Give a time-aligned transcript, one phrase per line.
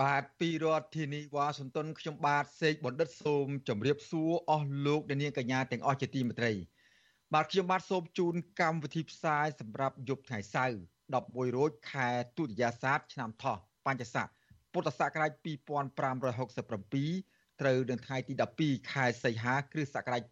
[0.00, 6.52] បាទពីរដ្ឋធានីវ៉ាស៊ីនតោនខ្ញុំបាទសេកបណ្ឌិតសូមជម្រាបសួរអស់លោកអ្នកនាងកញ្ញាទាំងអស់ជាទីមេត្រី
[7.34, 10.76] បាទខ្ញុំបាទសូមជូនកម្មវិធីផ្សាយសម្រាប់យប់ថ្ងៃសៅរ៍
[11.14, 14.26] 11រោចខែទុតិយាសាទឆ្នាំថោះបញ្ញស័ក
[14.72, 20.22] ពុទ្ធសករាជ2567ត្រូវនៅថ្ងៃទី12ខែសីហាគ្រិស្តសករាជ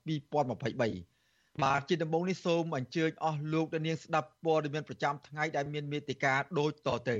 [0.57, 7.19] 2023បាទជាដំបូងនេះសូមអញ្ជើញអស់លោកអ្នកនាងស្ដាប់ព័ត៌មានប្រចាំថ្ងៃដែលមានមេតិការដូចតទៅ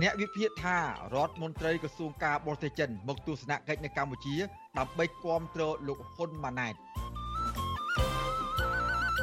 [0.00, 0.78] អ្នកវិភាគថា
[1.14, 4.36] រដ្ឋមន្ត្រីក្រសួងការបរទេសចិនមកទស្សនកិច្ចនៅកម្ពុជា
[4.78, 6.74] ដើម្បីគាំទ្រលោកហ៊ុនម៉ាណែត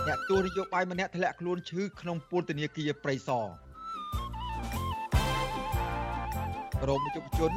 [0.08, 3.46] អ្នកទូនយោបាយម្នាក់ធ្លាក់ខ្លួនឈឺក្នុងពន្ធនាគារព្រៃសរ
[6.84, 7.52] ក្រមយុវជន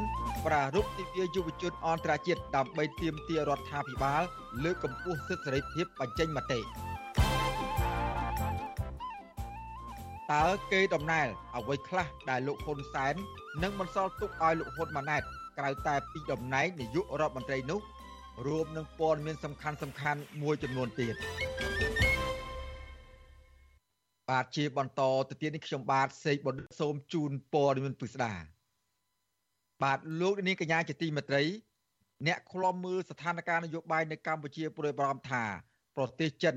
[0.47, 4.23] ប្រារព្ធទិវាយុវជនអន្តរជាតិដើម្បីទាមទាររដ្ឋាភិបាល
[4.65, 6.61] លើកកម្ពស់សិទ្ធិសេរីភាពបញ្ចេញមតិ
[10.33, 13.15] តើគេដំណែលអ្វីខ្លះដែលលោកហ៊ុនសែន
[13.63, 15.23] នឹងបន្សល់ទុកឲ្យលោកហ៊ុនម៉ាណែត
[15.59, 17.81] ក្រៅតែពីតំណែងនាយករដ្ឋមន្ត្រីនោះ
[18.47, 21.15] រួមនឹងព័ត៌មានសំខាន់សំខាន់មួយចំនួនទៀត
[24.31, 28.33] បាទជាបន្តទៅទៀតនេះខ្ញុំបាទសេកបណ្ឌិតសូមជូនព័ត៌មានពិស្ដា
[29.83, 31.43] បាទលោកនាងកញ្ញាជាទីមេត្រី
[32.27, 35.45] អ្នកខ្លំមើលស្ថានភាពនយោបាយនៅកម្ពុជាព្រួយបារម្ភថា
[35.97, 36.57] ប្រទេសចិន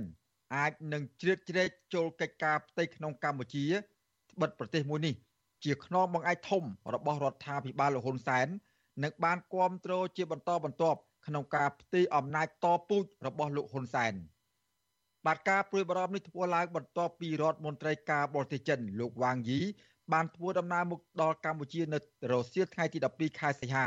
[0.54, 5.16] អាចនឹងជ្រៀតជ្រែកចូលកិច្ចការផ្ទៃក្នុងកម្ពុជាត្បិតប្រទេសមួយនេះ
[5.64, 6.64] ជាខ្នងបង្អែកធំ
[6.94, 8.48] របស់រដ្ឋាភិបាលលហ៊ុនសែន
[9.04, 14.14] និងបានគ្រប់គ្រងជាបន្តបន្ទាប់ក្នុងការផ្ទេរអំណាចតពូជរបស់លោកហ៊ុនសែន
[15.26, 19.60] បាទការព្រួយបារម្ភនេះធ្វើឡើងបន្ទាប់ពីរដ្ឋមន្ត្រីការបរទេសចិន លោកវ៉ាងយី
[20.14, 22.00] បានធ្វើដំណើរមកដល់កម្ពុជានៅ
[22.32, 23.86] រសៀលថ្ងៃទី12ខែសីហា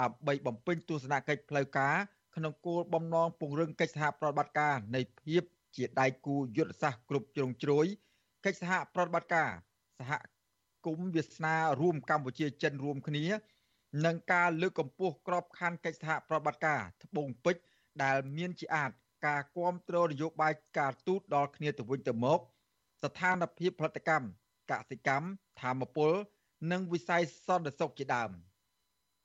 [0.00, 1.96] ដើម្បីបំពេញទស្សនកិច្ចផ្លូវការ
[2.36, 5.42] ក្នុងគោលបំណងពង្រឹងកិច្ចសហប្រតិបត្តិការនៃភាព
[5.76, 7.86] ជាដៃគូយុទ្ធសាស្ត្រគ្រប់ជ្រុងជ្រោយ
[8.44, 9.50] កិច្ចសហប្រតិបត្តិការ
[9.98, 10.12] សហ
[10.86, 13.24] គមន៍វាសនារួមកម្ពុជាចិនរួមគ្នា
[14.04, 17.62] និងការលើកកម្ពស់ក្របខ័ណ្ឌកិច្ចសហប្រតិបត្តិការត្បូងពេជ្រ
[18.02, 18.90] ដែលមានជាអាច
[19.26, 22.40] ការគ្រប់គ្រងនយោបាយការទូតដល់គ្នាទៅវិញទៅមក
[23.02, 24.26] ស្ថានភាពផលិតកម្ម
[24.70, 25.26] កសិកម្ម
[25.60, 26.12] ធម្មពល
[26.72, 28.30] និងវិស័យសន្តិសុខជាដើម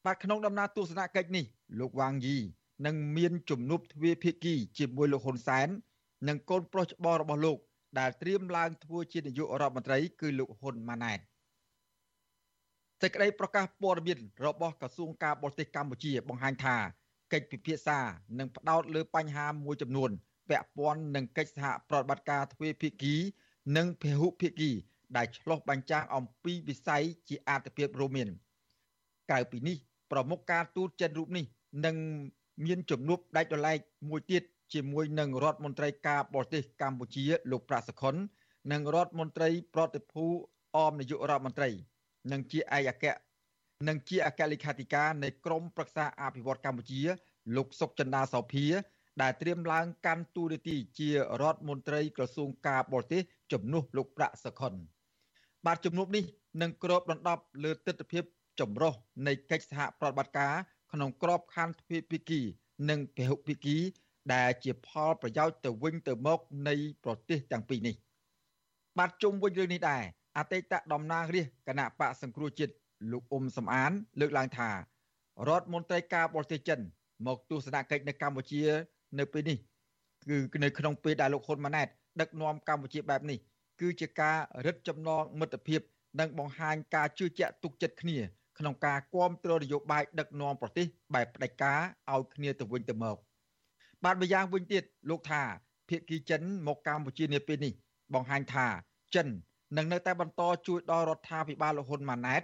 [0.06, 1.46] បាទក្នុងដំណើរទស្សនកិច្ចនេះ
[1.80, 2.38] លោកវ៉ាងយី
[2.86, 5.70] នឹងមានជំនួបទ្វេភាគីជាមួយលោកហ៊ុនសែន
[6.28, 7.58] និងកូនប្រុសច្បងរបស់លោក
[8.00, 11.20] ដែលត្រៀមឡើងធ្វើជានាយករដ្ឋមន្ត្រី គឺលោកហ៊ុនម៉ាណែត
[13.02, 16.76] សេចក្តីប្រកាសព័ត៌មានរបស់ក្រសួងការបរទេសកម្ពុជា បង្ហាញថា
[17.34, 18.00] កិច្ចពិភាក្សា
[18.40, 20.10] នឹងផ្ដោតលើបញ្ហាមួយចំនួន
[20.50, 23.16] ពាក់ព័ន្ធនឹងកិច្ចសហប្រតិបត្តិការទ្វេភាគី
[23.78, 24.72] និងពហុភាគី
[25.18, 28.30] ដែលឆ្លុះបញ្ចាំងអំពីវិស័យជាអាទិភាពរួមមាន
[29.30, 29.78] ក្រៅពីនេះ
[30.12, 31.46] ប្រមុខការទូតចិនរូបនេះ
[31.86, 31.96] នឹង
[32.66, 33.76] មានជំនួបដាច់ដライ
[34.10, 34.44] មួយទៀត
[34.74, 38.16] ជាមួយនឹងរដ្ឋមន្ត្រីការបរទេសកម្ពុជាលោកប្រាក់សុខុន
[38.72, 40.26] និងរដ្ឋមន្ត្រីប្រតិភូ
[40.76, 41.70] អមនាយករដ្ឋមន្ត្រី
[42.32, 43.06] និងជាឯកអគ្គ
[43.88, 47.02] និងជាអគ្គលេខាធិការនៃក្រមប្រឹក្សាអភិវឌ្ឍកម្ពុជា
[47.56, 48.66] លោកសុកចិន្តាសោភា
[49.22, 51.10] ដែលត្រៀមឡើងកាន់តួនាទីជា
[51.42, 53.22] រដ្ឋមន្ត្រីក្រសួងការបរទេស
[53.52, 54.74] ជំនួសលោកប្រាក់សុខុន
[55.66, 56.24] បាទជំនួបនេះ
[56.62, 58.22] នឹងគ្របដណ្ដប់លើទស្សនវិជ្ជា
[58.60, 58.94] ចម្រុះ
[59.28, 60.54] នៃកិច្ចសហប្រតិបត្តិការ
[60.92, 62.42] ក្នុងក្របខ័ណ្ឌទ្វេភាគី
[62.90, 63.78] និងពហុភាគី
[64.34, 67.96] ដែលជាផលប្រយោជន៍ទៅវិញទៅមកនៃប្រទេសទាំងពីរនេះ
[68.98, 70.04] បាទជុំវិញរឿងនេះដែរ
[70.38, 72.74] អតីតតំណាងរាជគណៈបកសង្គ្រោះជាតិ
[73.12, 74.76] លោកអ៊ុំសំអាន លើកឡើងថារ
[75.60, 76.80] ដ្ឋមន្ត្រីការបរទេសចិន
[77.28, 78.64] មកទស្សនកិច្ចនៅកម្ពុជា
[79.20, 79.58] នៅពេលនេះ
[80.52, 81.88] គឺនៅក្នុងពេលដែលលោកហ៊ុនម៉ាណែត
[82.22, 83.38] ដឹកនាំកម្ពុជាបែបនេះ
[83.82, 85.82] គឺជាការរឹតចំណងមិត្តភាព
[86.20, 88.18] និងបង្ហាញការជឿជាក់ទុកចិត្តគ្នា
[88.60, 91.80] ក្នុងការគាំទ្រនយោបាយដឹកនាំប្រទេសបែបផ្ដាច់ការ
[92.14, 93.18] ឲ្យគ្នាទៅវិញទៅមក
[94.04, 95.42] បាទម្យ៉ាងវិញទៀតលោកថា
[95.90, 97.74] ភៀកគីចិនមកកម្ពុជានាពេលនេះ
[98.14, 98.68] បង្ហាញថា
[99.16, 99.28] ចិន
[99.78, 102.42] នឹងនៅតែបន្តជួយដល់រដ្ឋាភិបាលលហ៊ុនម៉ាណែត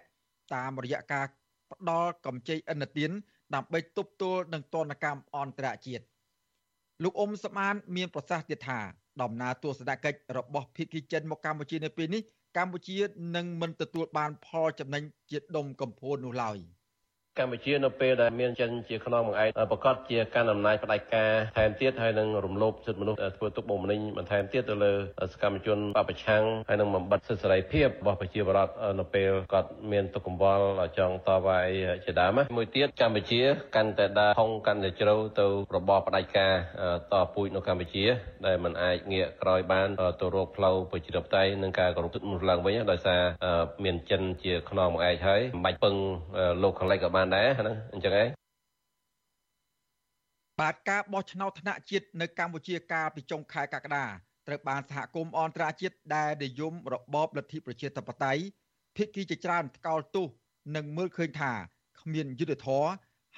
[0.54, 1.26] តាមរយៈការ
[1.72, 3.12] ផ្ដល់កម្ចីឥណទាន
[3.56, 6.04] ដើម្បីទប់ទល់នឹងទណ្ឌកម្មអន្តរជាតិ
[7.04, 8.80] លោកអ៊ុំសមានមានប្រសាសន៍ទៀតថា
[9.22, 12.22] ដំណើរទស្សនកិច្ចរបស់ភៀកគីចិនមកកម្ពុជានៅពេលនេះ
[12.58, 12.98] កម្ពុជា
[13.36, 16.58] នឹងមិនទទួលបានផលចំណេញជាដុំកំភួននោះឡើយ
[17.40, 24.94] កម្ពុជានៅពេលដែលមានចិនជាខ្នងបង្អែកប្រកាសជាកាន់អំណាចផ្ដាច់ការថែមទៀតហើយនឹងរំលោភសិទ្ធិមនុស្សធ្វើទុកបុកម្នេញបន្ថែមទៀតទៅលើ
[25.34, 30.66] សកម្មជនបពប្រឆាំងហើយនឹងបំបិតសិទ្ធិសេរីភាពរបស់ប្រជាពលរដ្ឋនៅពេលគាត់មានទុកកង្វល់
[30.98, 31.76] ចង់តវ៉ាអី
[32.06, 33.42] ជាដើមមួយទៀតកម្ពុជា
[33.76, 36.54] កាន់តែដើរហុងកាន់តែជ្រៅទៅរបបផ្ដាច់ការ
[37.14, 38.06] តពូជនៅកម្ពុជា
[38.46, 39.88] ដែលมันអាចងាកក្រោយបាន
[40.22, 43.22] ទៅរកផ្លូវប្រជាធិបតេយ្យនិងការគោរពសិទ្ធិមនុស្សឡើងវិញដោយសារ
[43.84, 45.96] មានចិនជាខ្នងបង្អែកហើយមិនបាច់ពឹង
[46.64, 48.28] លោកខាងលិចក៏បានដែរហ្នឹងអញ្ចឹងឯង
[50.60, 54.06] បាទការបោះឆ្នោតថ្នាក់ជាតិនៅកម្ពុជាកាលពីចុងខែកក្កដា
[54.48, 58.44] ត្រូវបានសហគមន៍អន្តរជាតិដែលនិយមរបបលទ្ធិប្រជាធិបតេយ្យ
[58.96, 60.28] ភាគីជាច្រើនថ្កោលទោស
[60.76, 61.52] និងមើលឃើញថា
[62.02, 62.90] គ្មានយុត្តិធម៌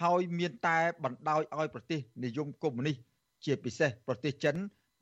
[0.02, 2.98] ហើយមានតែបណ្ដោយឲ្យប្រទេសនិយមកុម្មុយនីស
[3.46, 4.56] ជាពិសេសប្រទេសចិន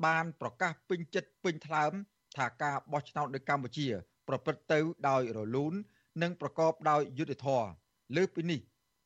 [0.06, 1.92] បានប្រកាសពេញចិត្តពេញថ្លើម
[2.38, 3.88] ថាការបោះឆ្នោតនៅកម្ពុជា
[4.28, 4.80] ប្រព្រឹត្តទៅ
[5.10, 5.74] ដោយរលូន
[6.22, 7.70] និងប្រកបដោយយុត្តិធម៌
[8.16, 8.60] លើពីនេះ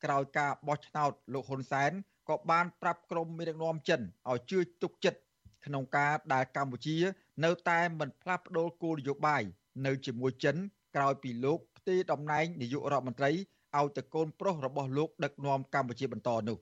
[0.04, 1.92] ក្រោយការបោះឆ្នោតលោកហ៊ុនសែន
[2.28, 4.00] ក៏បានប្រាប់ក្រុមមេដឹកនាំចិន
[4.30, 5.20] ឲ្យជឿទុកចិត្ត
[5.66, 6.96] ក្នុងការដែលកម្ពុជា
[7.44, 9.42] នៅតែមិនផ្លាស់ប្ដូរគោលនយោបាយ
[9.86, 10.56] នៅជាមួយចិន
[10.96, 13.30] ក្រោយពីលោកផ្ទេរតំណែងនាយករដ្ឋមន្ត្រី
[13.78, 16.58] ឲ្យទៅកូនប្រុសរបស់លោកដឹកនាំកម្ពុជាបន្តនោះ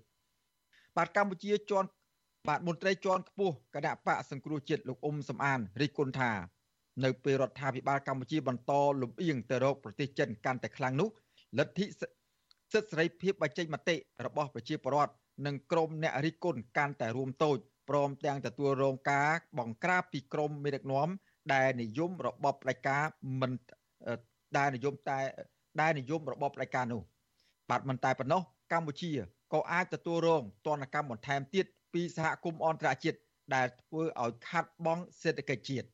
[0.97, 1.89] បាទកម្ពុជាជាន់
[2.49, 6.33] បាទមន្ត្រីជាន់ខ្ពស់គណៈបកសង្គ្រោះជាតិលោកអ៊ុំសំអានរិះគន់ថា
[7.05, 8.73] នៅពេលរដ្ឋាភិបាលកម្ពុជាបន្ត
[9.03, 11.09] លំអៀងទៅរកប្រទេសចិនកាន់តែខ្លាំងនោះ
[11.59, 11.87] លទ្ធិ
[12.73, 13.97] សិទ្ធិសេរីភាពបញ្ចេញមតិ
[14.27, 15.13] របស់ប្រជាពលរដ្ឋ
[15.47, 17.59] និងក្រមអ្នករិះគន់កាន់តែរួមតូច
[17.89, 21.09] ព្រមទាំងទទួលរងការបង្ក្រាបពីក្រមមេដឹកនាំ
[21.55, 23.05] ដែលនិយមរបបផ្ដាច់ការ
[23.41, 23.53] មិន
[24.57, 25.19] ដែលនិយមតែ
[25.81, 27.03] ដែលនិយមរបបផ្ដាច់ការនោះ
[27.71, 29.11] បាទមិនតែប៉ុណ្ណោះកម្ពុជា
[29.53, 33.19] ក៏អាចទទួលរងទណ្ឌកម្មបន្ថែមទៀតពីសហគមន៍អន្តរជាតិ
[33.55, 35.87] ដែលធ្វើឲ្យខាត់បងសេដ្ឋកិច្ចជាតិ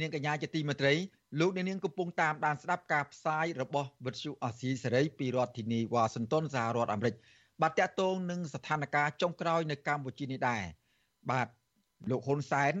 [0.00, 0.94] នាងកញ្ញាជាទីមេត្រី
[1.40, 7.14] លោកនាងកំពុងតាមដានស្ដាប់ការផ្សាយរបស់វិទ្យុអាស៊ីសេរីពីរដ្ឋធានីវ៉ាស៊ីនតោនសហរដ្ឋអាមេរិក
[7.62, 10.62] បាទតកតងនឹងស្ថានភាពចុងក្រោយនៅកម្ពុជានេះដែរ
[11.30, 11.48] បាទ
[12.10, 12.74] លោកហ៊ុនសែន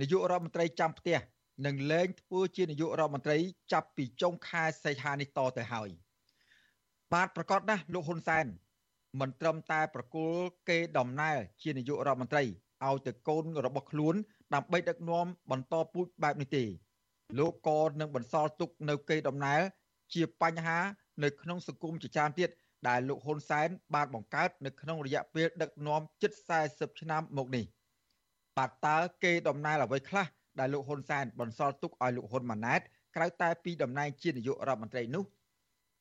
[0.00, 1.18] នាយករដ្ឋមន្ត្រីចាំផ្ទះ
[1.66, 3.36] នឹងលែងធ្វើជានាយករដ្ឋមន្ត្រី
[3.72, 5.88] ចាប់ពីចុងខែសីហានេះតទៅហើយ
[7.12, 8.46] បាទប្រកាសណាស់លោកហ៊ុនសែន
[9.20, 14.14] មិនត្រឹមតែប្រគល់គេដំណើរជានាយករដ្ឋមន្ត្រីឲ្យទៅកូនរបស់ខ្លួន
[14.54, 16.64] ដើម្បីដឹកនាំបន្តពូជបែបនេះទេ
[17.38, 19.60] លោកក៏នឹងបន្សល់ទុកនៅកេរដំណែល
[20.14, 20.78] ជាបញ្ហា
[21.24, 22.50] នៅក្នុងសង្គមជាច្រើនទៀត
[22.88, 26.32] ដែលលោកហ៊ុនសែនបានបង្កើតនៅក្នុងរយៈពេលដឹកនាំជិត
[26.66, 27.64] 40ឆ្នាំមកនេះ
[28.58, 30.26] បាទតើគេដំណែលអ្វីខ្លះ
[30.58, 32.80] ដែលលោកហ៊ុនសែនបន្សល់ទុកឲ្យលោកហ៊ុនម៉ាណែត
[33.16, 35.24] ក្រៅតែពីតំណែងជានាយករដ្ឋមន្ត្រីនោះ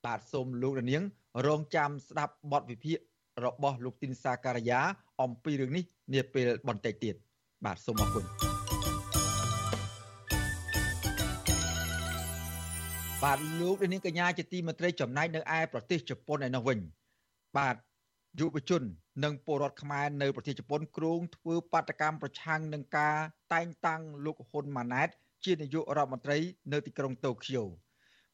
[0.05, 1.03] បាទសូមលោកនាង
[1.47, 2.97] រងចាំស្ដាប់បទវិភាគ
[3.45, 4.81] របស់លោកទីនសាការីយ៉ា
[5.21, 7.15] អំពីរឿងនេះនាពេលបន្តិចទៀត
[7.65, 8.25] បាទសូមអរគុណ
[13.23, 16.79] បាទលោកនាងកញ្ញាជាទីមេត្រីចំណាយនៅឯប្រទេសជប៉ុនឯនោះវិញ
[17.57, 17.75] បាទ
[18.39, 18.83] យុវជន
[19.23, 23.15] និងពលរដ្ឋខ្មែរនៅប្រទេសជប៉ុនគ្រោងធ្វើបាតកម្មប្រឆាំងនឹងការ
[23.53, 25.09] តែងតាំងលោកហ៊ុនម៉ាណែត
[25.45, 26.37] ជានាយករដ្ឋមន្ត្រី
[26.71, 27.63] នៅទីក្រុងតូក្យូ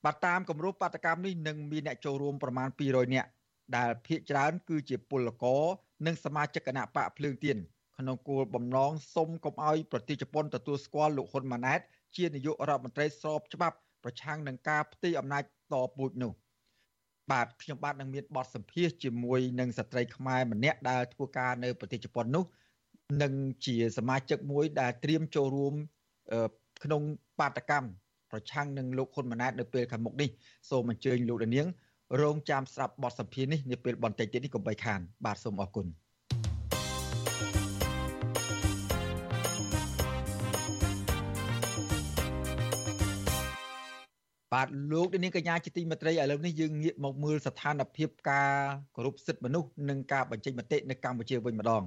[0.06, 3.30] បាទតាមគម្រោងបាតកម្មនេះនឹងមានអ្នកចូលរួមប្រមាណ200នាក់
[3.78, 5.64] ដែលភាគច្រើន គឺជាពលករ
[6.06, 7.58] និងសមាជិកគណៈបកភ្លើងទៀន
[8.00, 11.80] ក្នុងគោលបំណងសុំកុំឲ្យប្រទេសជប៉ុនទទួលស្គាល់លោកហ៊ុនម៉ាណែត
[12.16, 16.32] ជានាយករដ្ឋមន្ត្រីស្របច្បាប់ប្រឆាំងនឹងការផ្ទេរអំណាចតពូជនោះ
[17.32, 22.44] បាទខ្ញុំបាទនឹងមានបទសម្ភាសជាមួយនឹងស្ត្រីខ្មែរម្នាក់ដែលធ្វើការនៅប្រទេសជប៉ុននោះ
[23.22, 23.34] និង
[23.66, 25.74] ជាសមាជិកមួយដែលត្រៀមចូលរួម
[26.84, 27.02] ក្នុង
[27.40, 27.88] បាតកម្ម
[28.32, 30.30] ប្រឆាំងនឹងលោកហ៊ុនម៉ាណែតនៅពេលខាងមុខនេះ
[30.70, 31.68] សូមអញ្ជើញលោកនាង
[32.22, 35.88] រងចាំស្ដាប់បទសម្ភាសន៍នេះនាពេលបន្តិចទៀតនេះកុំបីខានបាទសូមអរគុណ
[44.60, 48.52] បាទលោកនាងកញ្ញាជាទីមេត្រីឥឡូវនេះយើងងាកមកមើលស្ថានភាពការ
[48.96, 51.84] គោរពសិទ្ធិមនុស្សនិងការបញ្ចេញមតិនៅកម្ពុជាវិញម្ដង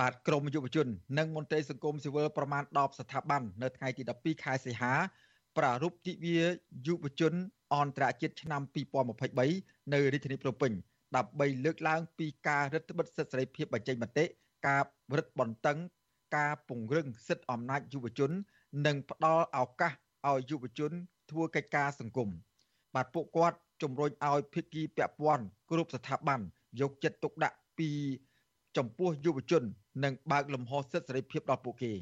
[0.00, 0.86] បាទក្រមយុវជន
[1.18, 4.92] និងមន្ត្រីសង្គមស៊ីវិលប្រមាណ10ស្ថាប័ននៅថ្ងៃទី12ខែសីហា
[5.58, 6.38] ប្រារព្ធទិវា
[6.86, 7.32] យុវជន
[7.74, 8.62] អន្តរជាតិឆ្នាំ
[9.26, 10.72] 2023នៅរាជធានីភ្នំពេញ
[11.16, 14.24] ដើម្បីលើកឡើងពីការរឹតបន្តឹងសិទ្ធិសេរីភាពបញ្ចេញមតិ
[14.66, 14.82] ការ
[15.16, 15.78] រឹតបន្តឹង
[16.36, 18.30] ការពង្រឹងសិទ្ធិអំណាចយុវជន
[18.86, 19.92] និងផ្ដល់ឱកាស
[20.28, 20.92] ឲ្យយុវជន
[21.30, 22.28] ធ្វើកិច្ចការសង្គម
[22.94, 26.40] បាទពួកគាត់ជំរុញឲ្យភាគីពាក់ព័ន្ធគ្រប់ស្ថាប័ន
[26.80, 27.90] យកចិត្តទុកដាក់ពី
[28.76, 29.62] ចំពោះយុវជន
[30.04, 31.92] និងបើកលំហសិទ្ធិសេរីភាពដល់ពួកគេ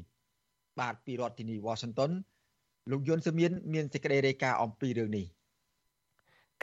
[0.79, 2.11] បាទពីរដ្ឋធានី Washington
[2.91, 5.25] លោកយុនសមៀនមានសេចក្តីរាយការណ៍អំពីរឿងនេះ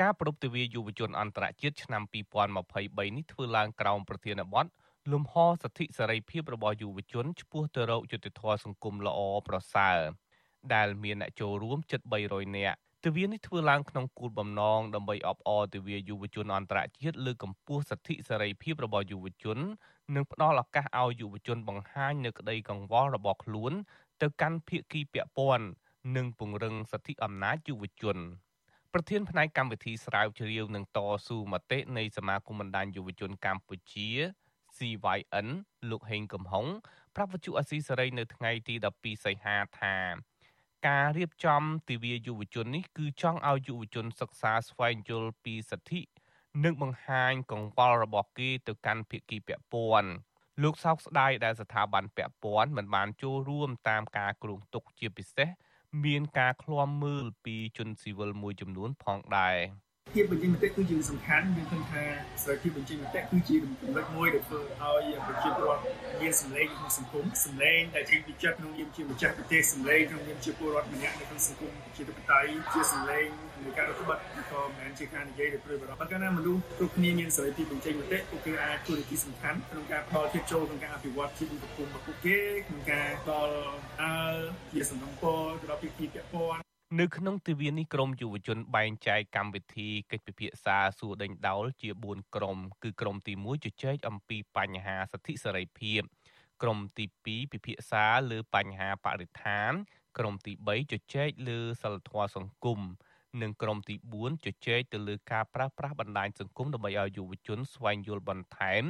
[0.00, 4.66] ការប្រពៃទិវាយុវជនអន្តរជាតិឆ្នាំ2023នេះធ្វើឡើងក្រោមប្រធានបទ
[5.12, 9.99] លំហសិទ្ធិសេរីភាពរបស់យុវជនឆ្ពោះទៅរកយុត្តិធម៌សង្គមល្អប្រសើរ
[10.75, 19.59] ដែលមានអ្នកចូលរួមជិត300នាក់ទិវានេះធ្វើឡើងក្នុងគោលបំណងដើម្បីអបអរទិវាយុវជនអន្តរជាតិលើកកម្ពស់សិទ្ធិសេរីភាពរបស់យុវជន
[20.14, 23.73] និងផ្ដល់ឱកាសឲ្យយុវជនបង្ហាញនៅក្តីកង្វល់របស់ខ្លួន
[24.23, 25.66] ទៅកាន់ភាគីពាក់ព័ន្ធ
[26.16, 28.18] និងពង្រឹងសិទ្ធិអំណាចយុវជន
[28.92, 34.09] ប្រធានផ្នែកកម្មវិធីស្រាវជ្រាវនិងតស៊ូមតិនៃសមាគមបណ្ដាញយុវជនកម្ពុជា
[34.76, 35.49] CYN
[35.90, 36.66] លោកហេងកំហុង
[37.16, 39.97] ប្រាប់វិទ្យុអស៊ីសេរីនៅថ្ងៃទី12សីហាថា
[40.87, 46.00] ការរៀបចំទិវាយុវជននេះគឺចង់ឲ្យយុវជនសិក្សាស្វែងយល់ពីសិទ្ធិ
[46.64, 50.11] និងបង្ហាញកង្វល់របស់គេទៅកាន់ភាគីពាក់ព័ន្ធ
[50.62, 55.49] លោកសោកស្ដាយដែលស្ថាប័នពាក់ព័ន្ធមិនបានចូលរួមតាមការគ្រោងទុកជាពិសេស
[56.05, 59.57] មានការឃ្លាំមើលពីជនស៊ីវិលមួយចំនួនផងដែរ។
[60.14, 62.04] ភាពបញ្ចេញមតិគឺជាសំខាន់យើងឃើញថា
[62.42, 65.83] សេរីភាពបញ្ចេញមតិគឺជាចំណុចមួយដែលធ្វើឲ្យប្រជាពលរដ្ឋ
[66.21, 73.26] មានសម្លេងក្នុងសង្គមសម្លេងដែលចេញពីចិត្តក្នុងនាមជាម្ចាស់ប្រទេសសម្លេងក្នុងនាមជាពលរដ្ឋម្នាក់នៅក្នុងសង្គមជាធិបតេយ្យជាសម្លេង
[73.64, 83.56] នៃការរដ្ឋបတ်ក៏មិនមែនជាការនិយាយដោយព្រួយបារម្ភប៉ុន្តែណាមនុស្សគ្រប់គ្នាមានសេរីភាពបញ្ចេញមតិពួកគេអាចធ្វើនីតិសំខាន់ក្នុងការផ្ដល់ភាពចូលក្នុងការអភិវឌ្ឍជីវសង្គមរបស់ពួកគេក្នុងការផ្ដល់
[84.02, 84.16] អើ
[84.73, 96.01] ជាសំណពរទៅដល់ភាគីពាក់ព័ន្ធ នៅក្នុងទិវានេះក្រមយុវជនបែងចែកកម្មវិធីកិច្ចពិភាក្សាសួរដេញដោលជា4ក្រុមគឺក្រុមទី1ជជែកអំពីបញ្ហាសិទ្ធិសេរីភាព
[96.63, 99.73] ក្រុមទី2ពិភាក្សាលើបញ្ហាបរិស្ថាន
[100.19, 102.81] ក្រុមទី3ជជែកលើសិលធម៌សង្គម
[103.43, 108.85] និងក្រុមទី4ជជែកទៅលើការប្រើប្រាស់បណ្ដាញសង្គមដើម្បីឲ្យយុវជនស្វែងយល់បន្ថែម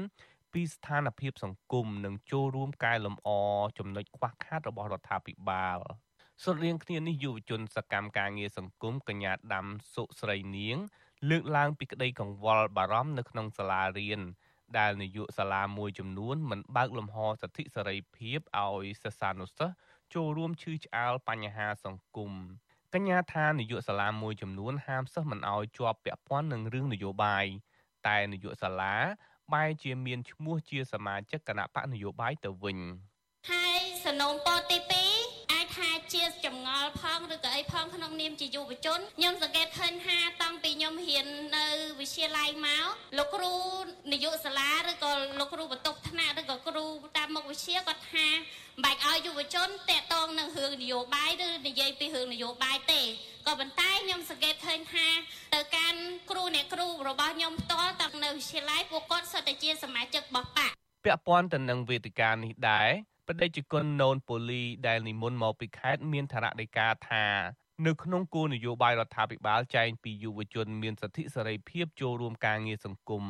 [0.52, 3.28] ពីស្ថានភាពសង្គមនិងចូលរួមកែលម្អ
[3.78, 5.80] ចំណុចខ្វះខាតរបស់រដ្ឋាភិបាល។
[6.42, 10.76] ស្រដៀងគ្នានេះយុវជនសកម្មការងារសង្គមកញ្ញាដាំសុស្រីនាង
[11.30, 14.20] លើកឡើងពីក្តីកង្វល់បារម្ភនៅក្នុងសាលារៀន
[14.78, 19.74] ដែលនាយកសាលាមួយចំនួនមិនបើកលំហសិទ្ធិសេរីភាពឲ្យសិស្សានុសិស្ស
[20.14, 22.32] ចូលរួមឈឺឆ្អាលបញ្ហាសង្គម
[22.94, 27.46] កញ្ញាថានាយកសាលាមួយចំនួនហាមសិស្សមិនឲ្យជាប់ពាក់ព័ន្ធនឹងរឿងនយោបាយ
[28.06, 28.94] តែនាយកសាលា
[29.52, 32.78] បែរជាមានឈ្មោះជាសមាជិកគណៈបកនយោបាយទៅវិញ
[33.50, 35.13] ហើយសនំពរទី2ថា
[36.12, 41.66] ជាចម្ងល់ផងឬក៏អីផងក្នុងនាមជាយុវជនខ្ញុំសង្កេតឃើញថាតាំងពីខ្ញុំរៀននៅ
[42.00, 42.86] វិទ្យាល័យមក
[43.18, 43.54] លោកគ្រូ
[44.12, 46.84] នាយកសាលាឬក៏លោកគ្រូបន្ទប់ថ្នាក់ឬក៏គ្រូ
[47.16, 53.02] តាមមុខវិជ្ជាគាត់ថាមិនបាច់ឲ្យយុវជនតាក់ទងនឹងរឿងនយោបាយឬនិយាយពីរឿងនយោបាយទេ
[53.46, 55.06] ក៏ប៉ុន្តែខ្ញុំសង្កេតឃើញថា
[55.54, 60.70] ទៅកាន់គ្រូអ្នកគ្រូរបស់ខ្ញុំផ្ទាល់តាំងនៅវិទ្យាល័យពួកគាត់សុទ្ធតែជាសមាជិករបស់បក
[61.04, 62.90] ពាក់ព័ន្ធទៅនឹងវេទិកានេះដែរ
[63.28, 67.24] បដិជគុណណូនប៉ូលីដែលនិមន្តមកពីខេត្តមានឋានៈដីកាថា
[67.86, 73.24] នៅក្នុងគោលនយោបាយរដ្ឋាភិបាលចែងពីយុវជនមានសិទ្ធិសេរីភាពចូលរួមការងារសង្គម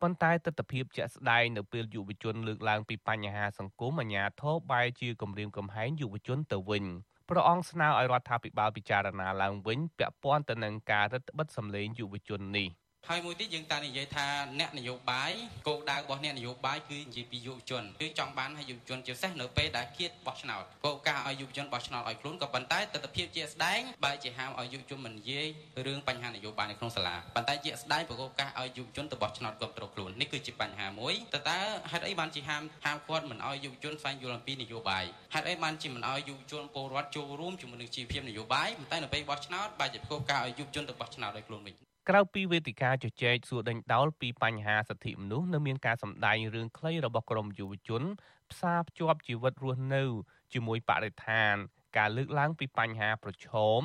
[0.00, 6.84] ប៉ុន្តែទស្សនវិជ្ជាជាក់ស្ដែងនៅពេលយុវជនលើកឡើងពីបញ្ហាសង្គមអាញាធរបែរជាគម្រាមកំហែងយុវជនទៅវិញ
[7.28, 12.68] ព្រះអង្គស្នើឲ្យរដ្ឋាភិបាលពិចារណាឡើងវិញពាក់ព័ន្ធទៅនឹងការរឹតបន្តឹងសម្លេងយុវជននេះ។
[13.06, 14.26] ហើយមួយទៀតយើងតែនិយាយថា
[14.60, 15.32] អ្នកនយោបាយ
[15.68, 25.46] គោលដៅរបស់អ្នកនយោបាយគឺនិយាយពីយុវជនគឺចង់បានឲ្យយុវជនជាពិសេសនៅពេលដែលគៀតបោះឆ្នោតគោលការណ៍ឲ្យយុវជនបោះឆ្នោតឲ្យខ្លួនក៏ប៉ុន្តែទស្សនវិជ្ជាជាស្ដែងបែរជាហាមឲ្យយុវជនមិននិយាយ
[25.86, 31.58] រឿងបញ្ហានយោបាយនៅក្នុងសាលាប៉ុន្តែជាស្ដែងប្រកបការឲ្យយុវជនទៅបោះឆ្នោតគ្រប់គ្រងខ្លួននេះគឺជាបញ្ហាមួយតើតើ
[31.90, 41.74] ហេតុអីបានជាហាមហាមគាត់មិនឲ្យយុវជនស្វែងយល់អំពីនយោបាយហេតុអីបានជាមិនឲ្យយុវជនពលរដ្ឋចូលរួមជាមួយនឹងជីវភាពនយោបាយប៉ុន្តែនៅពេលបោះឆ្នោតបែរជាប្រកបការឲ្យយុវជនទៅបោះឆ្នោតដោយខ្លួនវិញ
[42.10, 48.02] ក្រៅពីវេទិកាជជែកសួរដេញដោលពីបញ្ហាសិទ្ធិមនុស្សនៅមានការសម្ដែងរឿងខ្លីរបស់ក្រមយុវជន
[48.50, 50.04] ផ្សារភ្ជាប់ជីវិតរស់នៅ
[50.52, 51.54] ជាមួយបរិស្ថាន
[51.96, 53.48] ការលើកឡើងពីបញ្ហាប្រឈ
[53.78, 53.80] ម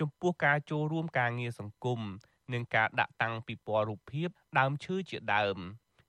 [0.00, 2.00] ចំពោះការចូលរួមការងារសង្គម
[2.52, 4.28] និងការដាក់តាំងពិព័រណ៍រូបភាព
[4.58, 5.56] ដើមឈើជាដើម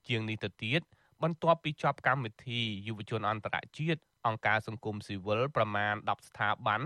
[0.07, 0.81] ជាងនេះទៅទៀត
[1.23, 6.81] បន្ទាប់ពីចប់កម្មវិធីយុវជនអន្តរជាតិអង្គការសង្គមស៊ីវិលប្រមាណ10ស្ថាប័ន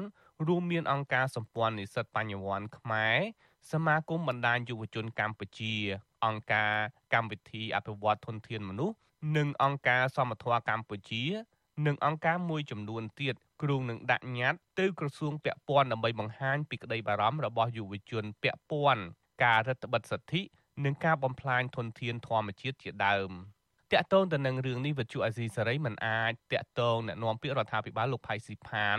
[0.47, 3.17] រួមមានអង្គការសម្ព័ន្ធនិស្សិតបញ្ញវន្តខ្មែរ
[3.72, 5.74] សមាគមបណ្ដាញយុវជនកម្ពុជា
[6.24, 6.74] អង្គការ
[7.14, 8.96] កម្មវិធីអភិវឌ្ឍធនធានមនុស្ស
[9.36, 11.24] និងអង្គការសមត្ថៈកម្ពុជា
[11.86, 19.02] និងអង្គការមួយចំនួនទៀតគ្រងនឹងដាក់ញត្តិទៅក្រសួងពាក់ព័ន្ធដើម្បីបង្ហាញពីក្តីបារម្ភរបស់យុវជនពាក់ព័ន្ធ
[19.44, 20.42] ការរដ្ឋបិទសិទ្ធិ
[20.84, 23.30] និងការបំផ្លាញធនធានធម្មជាតិជាដើម
[23.92, 28.98] តាក់ទងទៅនឹងរឿងនេះវិទ្យុអាស៊ីសេរីមិនអាចតាក់ទងแนะនាំពាក្យរដ្ឋាភិបាលលោកផៃស៊ីផាន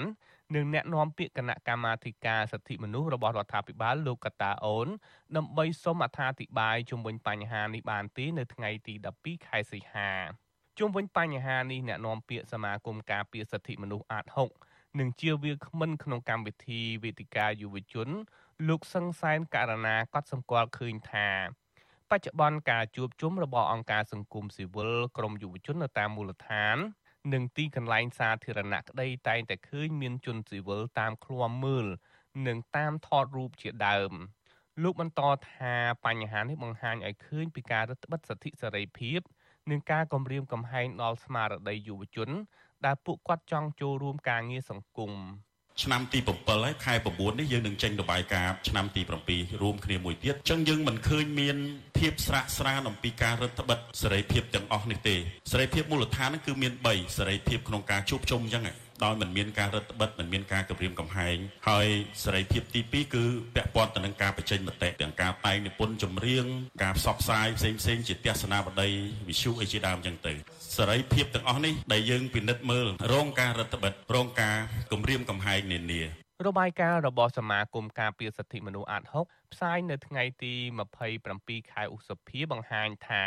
[0.55, 4.89] និងអ្នកនាំពាក្យគណៈកម្មាធិការសិទ្ធិមនុស្សរបស់រដ្ឋាភិបាលលោកកតាអូន
[5.37, 10.11] ដើម្បីសូមអត្ថាធិប្បាយជុំវិញបញ្ហានេះបានទេនៅថ្ងៃទី12ខែសីហា
[10.79, 14.25] ជុំវិញបញ្ហានេះអ្នកនាំពាក្យសមាគមការពារសិទ្ធិមនុស្សអាត
[14.63, 18.09] 6និងជាវាគ្មិនក្នុងកម្មវិធីវេទិកាយុវជន
[18.69, 21.29] លោកសង្សានករណាក៏សម្គាល់ឃើញថា
[22.11, 26.77] បច្ចុប្បន្នការជួបជុំរបស់អង្គការសង្គមស៊ីវិលក្រមយុវជននៅតាមមូលដ្ឋាន
[27.33, 31.87] និងទីកន្លែងសាធារណៈក្តីតែងតែឃើញមានជនស៊ីវិលតាមឃ្លាំមើល
[32.47, 34.13] និងតាមថតរូបជាដើម
[34.83, 35.75] លោកបន្តថា
[36.05, 39.21] បញ្ហានេះបង្ហាញឲ្យឃើញពីការរឹតបន្តឹងសិទ្ធិសេរីភាព
[39.71, 42.31] និងការគំរាមកំហែងដល់ស្មារតីយុវជន
[42.87, 45.13] ដែលពួកគាត់ចង់ចូលរួមការងារសង្គម
[45.83, 51.57] ឆ្នាំទី7ហើយខែ9នេះយើងនឹងចេញរបាយការណ៍ឆ្នាំទី7រួមគ្នាមួយទៀតអញ្ចឹងយើងមិនឃើញមាន
[51.99, 55.17] ភាពស្រាក់ស្រានអំពីការរដ្ឋបិទសេរីភាពទាំងអស់នេះទេ
[55.53, 58.65] សេរីភាពមូលដ្ឋានគឺមាន3សេរីភាពក្នុងការជួបជុំអញ្ចឹង
[59.05, 61.37] ដោយមិនមានការរដ្ឋបិទមិនមានការគម្រាមកំហែង
[61.69, 61.87] ហើយ
[62.25, 63.25] សេរីភាពទី2គឺ
[63.55, 66.45] ពាក់ព័ន្ធទៅនឹងការបញ្ចេញមតិទាំងការតែងនិពន្ធចម្រៀង
[66.83, 68.89] ការផ្សព្វផ្សាយផ្សេងផ្សេងជាទស្សនាវដ្តី
[69.29, 70.35] វិទ្យុអីជាដើមអញ្ចឹងទៅ
[70.77, 74.57] សេរីភាពទាំងអស់នេះដែលយើងពិនិត្យមើលរងការរដ្ឋបិទរងការ
[74.93, 76.03] គម្រាមកំហែងនានា
[76.47, 80.55] របាយការណ៍របស់សមាគមការពារសិទ្ធិមនុស្សអាត6ផ្សាយនៅថ្ងៃទី
[81.13, 83.25] 27ខែឧសភាបង្ហាញថា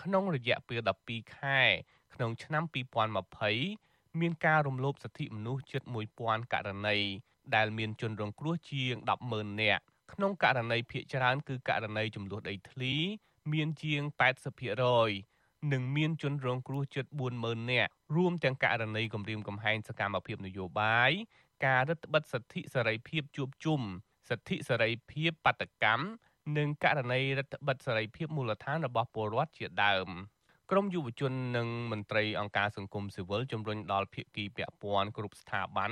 [0.00, 1.60] ក្នុងរយៈពេល12ខែ
[2.14, 2.64] ក្នុងឆ្នាំ
[3.42, 5.82] 2020មានការរំលោភសិទ្ធិមនុស្សជិត
[6.18, 6.98] 1000ករណី
[7.54, 8.94] ដែលមានជនរងគ្រោះជាង
[9.28, 12.94] 100,000នាក់ក្នុងករណីភាគច្រើនគឺករណីចំនួនដីធ្លី
[13.52, 15.31] មានជាង80%
[15.72, 17.04] និងមានជនរងគ្រោះជិត
[17.38, 21.10] 40000នាក់រួមទាំងករណីគំរាមកំហែងសកម្មភាពនយោបាយ
[21.66, 23.80] ការរឹតបន្តឹងសិទ្ធិសេរីភាពជួបជុំ
[24.28, 26.04] សិទ្ធិសេរីភាពបាតកម្ម
[26.56, 30.08] និងករណីរដ្ឋបិទសេរីភាពមូលដ្ឋានរបស់ពលរដ្ឋជាដើម
[30.70, 35.90] ក្រមយុវជននិងមន្ត្រីអង្គការសង្គមស៊ីវិលជំរុញដល់ភាគីពាក់ព័ន្ធគ្រប់ស្ថាប័ន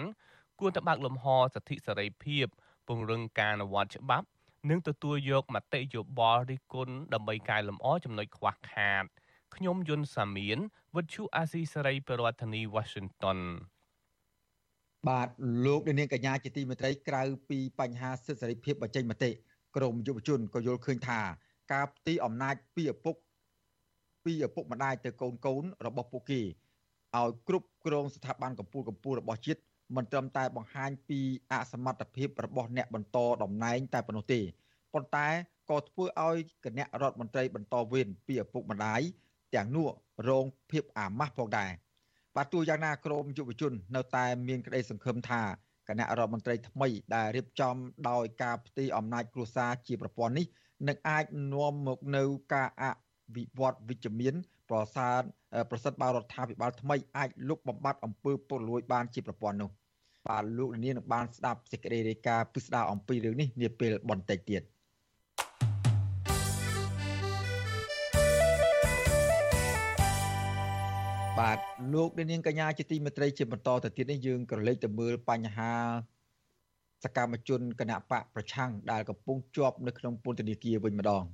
[0.61, 2.47] គួរតែបើកលំហសិទ្ធិសេរីភាព
[2.89, 4.27] ពង្រឹងការអនុវត្តច្បាប់
[4.71, 9.05] និងទទួលយកមតិយោបល់រិះគន់ដើម្បីកែលម្អចំណុចខ្វះខាត
[9.57, 10.59] ខ្ញុំយុនសាមៀន
[10.97, 13.39] វិទ្យុអាស៊ីសេរីប្រធានាធិបតី Washington
[15.09, 15.29] បាទ
[15.65, 19.31] លោកនាងកញ្ញាជាទីមេត្រីក្រៅពីបញ្ហាសិទ្ធិសេរីភាពបញ្ចេញមតិ
[19.77, 21.21] ក្រមយុវជនក៏យល់ឃើញថា
[21.73, 23.15] ការផ្ទីអំណាចពីឪពុក
[24.25, 26.41] ពីឪពុកម្ដាយទៅកូនកូនរបស់ពួកគេ
[27.17, 29.61] ឲ្យគ្រប់គ្រងស្ថាប័នកម្ពុជាកម្ពុជារបស់ជាតិ
[29.97, 31.21] មិនត្រឹមតែបង្ហាញពី
[31.53, 34.41] អសមត្ថភាពរបស់អ្នកបន្តតំណែងតែប៉ុណ្ណោះទេ
[34.95, 35.29] ប៉ុន្តែ
[35.71, 39.01] ក៏ធ្វើឲ្យគណៈរដ្ឋមន្ត្រីបន្តវេនពីឪពុកម្ដាយ
[39.55, 39.89] ទាំងនោះ
[40.29, 41.71] រងភាពអាម៉ាស់ផងដែរ
[42.37, 45.43] បាទទោះយ៉ាងណាក្រមយុវជន នៅតែមានក្តីសង្ឃឹមថា
[45.89, 47.77] គណៈរដ្ឋមន្ត្រីថ្មីដែលរៀបចំ
[48.11, 50.47] ដោយការផ្ទេរអំណាចគ្រួសារជាប្រព័ន្ធនេះ
[50.89, 52.85] នឹងអាចនាំមកនៅការអ
[53.37, 54.35] វិវត្តវិជ្ជមាន
[54.71, 55.21] ប្រសាទ
[55.71, 59.71] ប្រសិទ្ធបើរដ្ឋាភិបាលថ្មីអាចលុបបំបាត់អំពើពុករលួយបានជាប្រព័ន្ធនោះ
[60.29, 64.63] បាទលោកលាននឹងបានស្ដាប់សេចក្តីរាយការណ៍ពិស្ដារអំពីរឿងនេះនាពេលបន្តិចទៀត។
[71.41, 71.59] បាទ
[71.95, 75.73] លោកនាងកញ្ញាជាទីមេត្រីជាបន្តទៅទៀតនេះយើងក៏លេចទៅមើលបញ្ហា
[77.05, 81.25] សកម្មជនគណៈបកប្រឆាំងដែលកំពុងជាប់នៅក្នុងពន្ធនាគារវិញម្ដង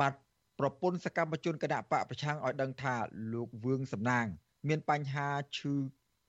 [0.00, 0.12] បាទ
[0.58, 2.94] ប្រពន្ធសកម្មជនគណៈបកប្រឆាំងឲ្យដឹងថា
[3.32, 4.26] លោកវឿងសំណាង
[4.68, 5.74] មានបញ្ហាឈឺ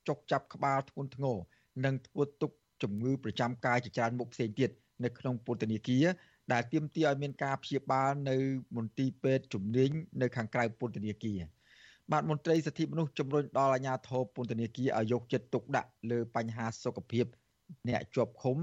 [0.07, 1.38] ចុកចាប់ក្បាលធ្ងន់ធ្ងរ
[1.85, 2.51] និងធ្វើទុក
[2.83, 4.69] ជំងឺប្រចាំកាយជាច្រើនមុខផ្សេងទៀត
[5.03, 6.05] នៅក្នុងពន្ធនាគារ
[6.51, 8.38] ដែលទាមទារឲ្យមានការព្យាបាលនៅ
[8.75, 9.89] មន្ទីរពេទ្យជំនាញ
[10.21, 11.41] នៅខាងក្រៅពន្ធនាគារ
[12.11, 17.25] បាទមន្ត្រីសិទ្ធិមនុស្សជំរុញដល់អាជ្ញាធរពន្ធនាគារឲ្យយកចិត្តទុកដាក់លើបញ្ហាសុខភាព
[17.89, 18.57] អ្នកជាប់ឃុំ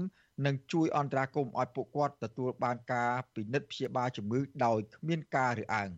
[0.45, 5.89] និងជួយអន្តរាគមន៍ឲ្យពួកគាត់ទទួលបានការពិនិត្យព្យាបាលជំងឺដោយគ្មានការរើសអើង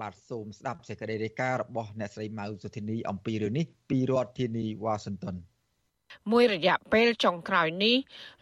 [0.00, 5.36] បាទសូមស្ដាប់សេចក្តីរាយការណ៍របស់អ្នកស្រីម៉ៅសុធីនីអំពីរឿងនេះពីរដ្ឋធានីវ៉ាស៊ីនតោន
[6.32, 7.96] មួយរយៈពេលចុងក្រោយនេះ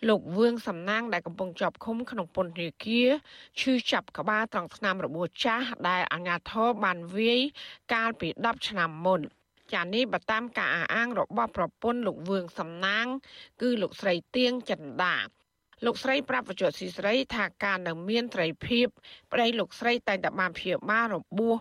[0.08, 3.08] លោកវឿងសំណាងដែលកំពុងជាប់ឃុំក្នុងពន្ធនាគារ
[3.60, 7.40] ឈឺចាប់ក្បាលត្រង់ស្នាមរបួសចាស់ដែលអាជ្ញាធរបានវាយ
[7.92, 9.20] កាលពី10ឆ្នាំមុន
[9.72, 13.06] ចានេះបើតាមការអះអាងរបស់ប្រពន្ធលោកវឿងសំណាង
[13.60, 15.16] គឺលោកស្រីទៀងចិន្តា
[15.86, 18.86] លោកស្រីប្រាប់វិទ្យុស៊ីស្រីថាការនៅមានត្រីភាព
[19.32, 21.56] ប្តីលោកស្រីតែងតែបានព្យាបាលរបួស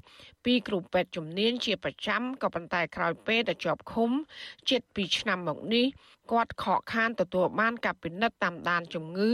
[0.45, 4.11] ពីគ្រូពេទ្យជំនាញជាប្រចាំក៏ប៉ុន្តែក្រោយពេលដែលជាប់ឃុំ
[4.69, 5.85] ជិត2ឆ្នាំមកនេះ
[6.31, 9.31] គាត់ខកខានទទួលបានការពិនិត្យតាមដានជំងឺ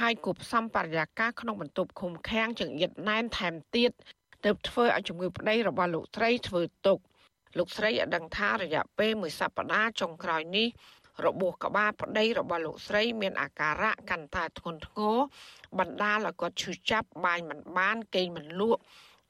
[0.00, 3.90] ហើយគប់សំបរិយាកាសក្នុងបន្ទប់ឃុំឃាំងចង្អៀតណែនថែមទៀត
[4.44, 6.98] ទើបធ្វើឲ្យជំងឺប្តីរបស់លោកស្រីធ្វើទុក
[7.58, 10.68] លោកស្រីឲ្យដឹងថារយៈពេលមួយសប្តាហ៍ចុងក្រោយនេះ
[11.26, 15.16] របួសក្បាលប្តីរបស់លោកស្រី មានអាការៈកាន់តែធ្ងន់ធ្ងរ
[15.78, 18.80] បណ្ដាលឲ្យគាត់ឈឺចាប់បាយមិនបាន គេងមិនលក់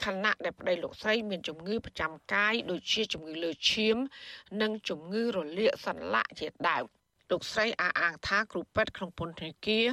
[0.05, 3.96] ខណៈដែលប្តីលោកស្រីមានជំងឺប្រចាំកាយដូចជាជំងឺលើឈាម
[4.61, 6.85] និងជំងឺរលាកសន្លាក់ជាដើម
[7.31, 9.87] លោកស្រីអះអាងថាគ្រូពេទ្យក្នុងពន្ធនាគារ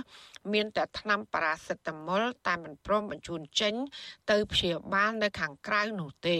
[0.53, 3.73] មានតែថ្នាំប៉ារ៉ាសេតាមុលតែមិនព្រមបញ្ជូនចេញ
[4.31, 6.39] ទៅព្យាបាលនៅខាងក្រៅនោះទេ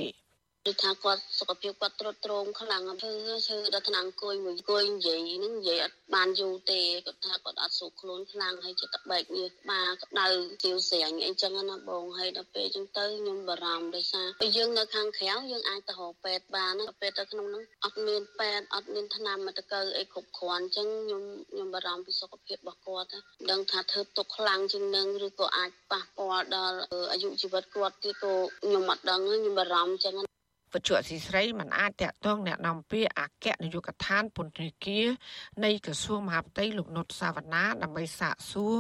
[0.68, 3.12] គឺថាគាត់សុខភាពគាត់ទ្រុឌទ្រោមខ្លាំងឈឺ
[3.48, 10.28] ឈឺដល់ថ្នាំអង្គុយមួយអង្គុយនិយាយហ្នឹងនិយាយអត់បានយូរទេគាត់ថាគាត់អត់ស្រួលខ្លួនខ្លាំងហើយចិត្តបែកញើសក្បាលក្តៅ
[10.64, 23.10] ទាវស្រាញអីចឹងណាបងហើយដល់ពេលចឹងទៅខ្ញុំបារម្ភដោយសារពេលយើងនៅខាងក្រៅយើងអាចទៅរកពេទ្យបានណាពេទ្យទៅក្នុងហ្នឹងអត់មានពេទ្យអត់មានថ្នាំមកតកើអីគ្រប់គ្រាន់ចឹងខ្ញុំខ្ញុំបារម្ភពីសុខភាពរបស់គាត់
[23.52, 26.78] ដឹងថាធ្វើទុកខ្លាំងជាងនឹងឬក៏អាចប៉ះពាល់ដល់
[27.12, 30.16] អាយុជីវិតគាត់ទៀតក៏ខ្ញុំអត់ដឹងខ្ញុំបារម្ភចឹង
[30.73, 35.07] វិទ្យុអសីស្រីមិនអាចតាក់ទងแนะនាំពាក្យអគ្គនាយកដ្ឋានពន្ធនាគារ
[35.65, 38.77] នៃក្រសួងមហាផ្ទៃលោកនុតសាវណ្ណាដើម្បីសាកសួរ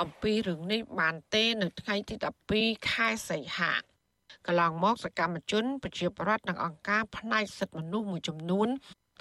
[0.00, 2.14] អំពីរឿងនេះបានទេនៅថ្ងៃទី
[2.52, 3.72] 12ខែសីហា
[4.46, 8.68] កន្លងមកសកម្មជនប្រជាប្រដ្ឋនិងអង្គការផ្នែកសិទ្ធិមនុស្សមួយចំនួន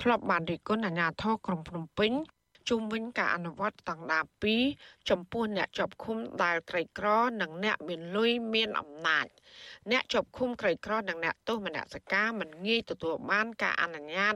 [0.02, 2.12] ធ្លាប់បានរិះគន់អាជ្ញាធរក្រុងភ្នំពេញ
[2.71, 4.25] ជុំវិញការអនុវត្តស្តង់ដារ
[4.67, 7.07] 2ចំពោះអ្នកជាប់ឃុំដែលក្រីក្រ
[7.43, 9.27] និងអ្នកមានលុយមានអំណាច
[9.91, 14.35] អ្នកជាប់ឃុំក្រីក្រនិងអ្នកទោសមនសិការមិនងាយទទួលបានការអនុញ្ញាត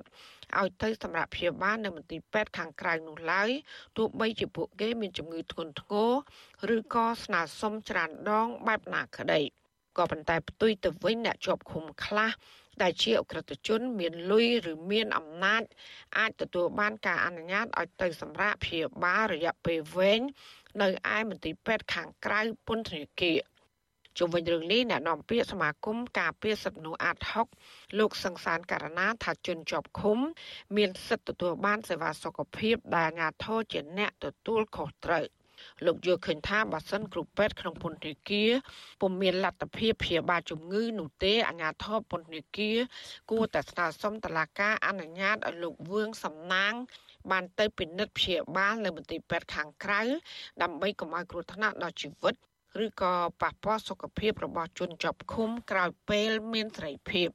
[0.59, 3.51] ឲ្យទៅសម្រាប់ព្យាបាលនៅមន្ទីរពេទ្យខាងក្រៅនោះឡើយ
[3.97, 5.95] ទោះបីជាពួកគេមានជំងឺធ្ងន់ធ្ង
[6.69, 9.41] រឬក៏ស្នើសុំច្រើនដងបែបណាក្តី
[9.99, 12.31] ក៏ប៉ុន្តែផ្ទុយទៅវិញអ្នកជាប់ឃុំខ្លះ
[12.83, 15.63] ដែលជាអក្រិតជន មានលុយឬមានអំណាច
[16.19, 20.21] អាចទទួលបានការអនុញ្ញាតឲ្យទៅសម្រាប់ព្យាបាលរយៈពេលវែង
[20.83, 23.39] នៅឯមន្ទីរពេទ្យខាងក្រៅពន្ធនាគារ
[24.19, 27.47] ជុំវិញរឿងនេះអ្នកនាំពាក្យសមាគមការពារសិទ្ធិមនុស្សអាត់ហុក
[27.99, 30.19] លោកសង្សានករណាថាជនជាប់ឃុំ
[30.77, 35.25] មានសិទ្ធិទទួលបានសេវាសុខភាពដែលអាជ្ញាធរជាអ្នកទទួលខុសត្រូវ
[35.87, 38.51] លោកយល់ឃើញថាបើសិនគ្រូពេទ្យក្នុងពន្ធនាគារ
[39.01, 42.77] ពុំមានលទ្ធភាពព្យាបាលជំងឺនោះទេអាជ្ញាធរពន្ធនាគារ
[43.31, 46.75] គួរតែស្នើសុំតុលាការអនុញ្ញាតឲ្យលោកវឿងសំណាង
[47.31, 50.03] បានទៅពិនិត្យព្យាបាលនៅមន្ទីរពេទ្យខាងក្រៅ
[50.63, 52.35] ដើម្បីកុំឲ្យគ្រោះថ្នាក់ដល់ជីវិត
[52.85, 57.29] ឬក៏ប៉ះពាល់សុខភាពរបស់ជនជាប់ឃុំក្រោយពេលមានសេរីភាព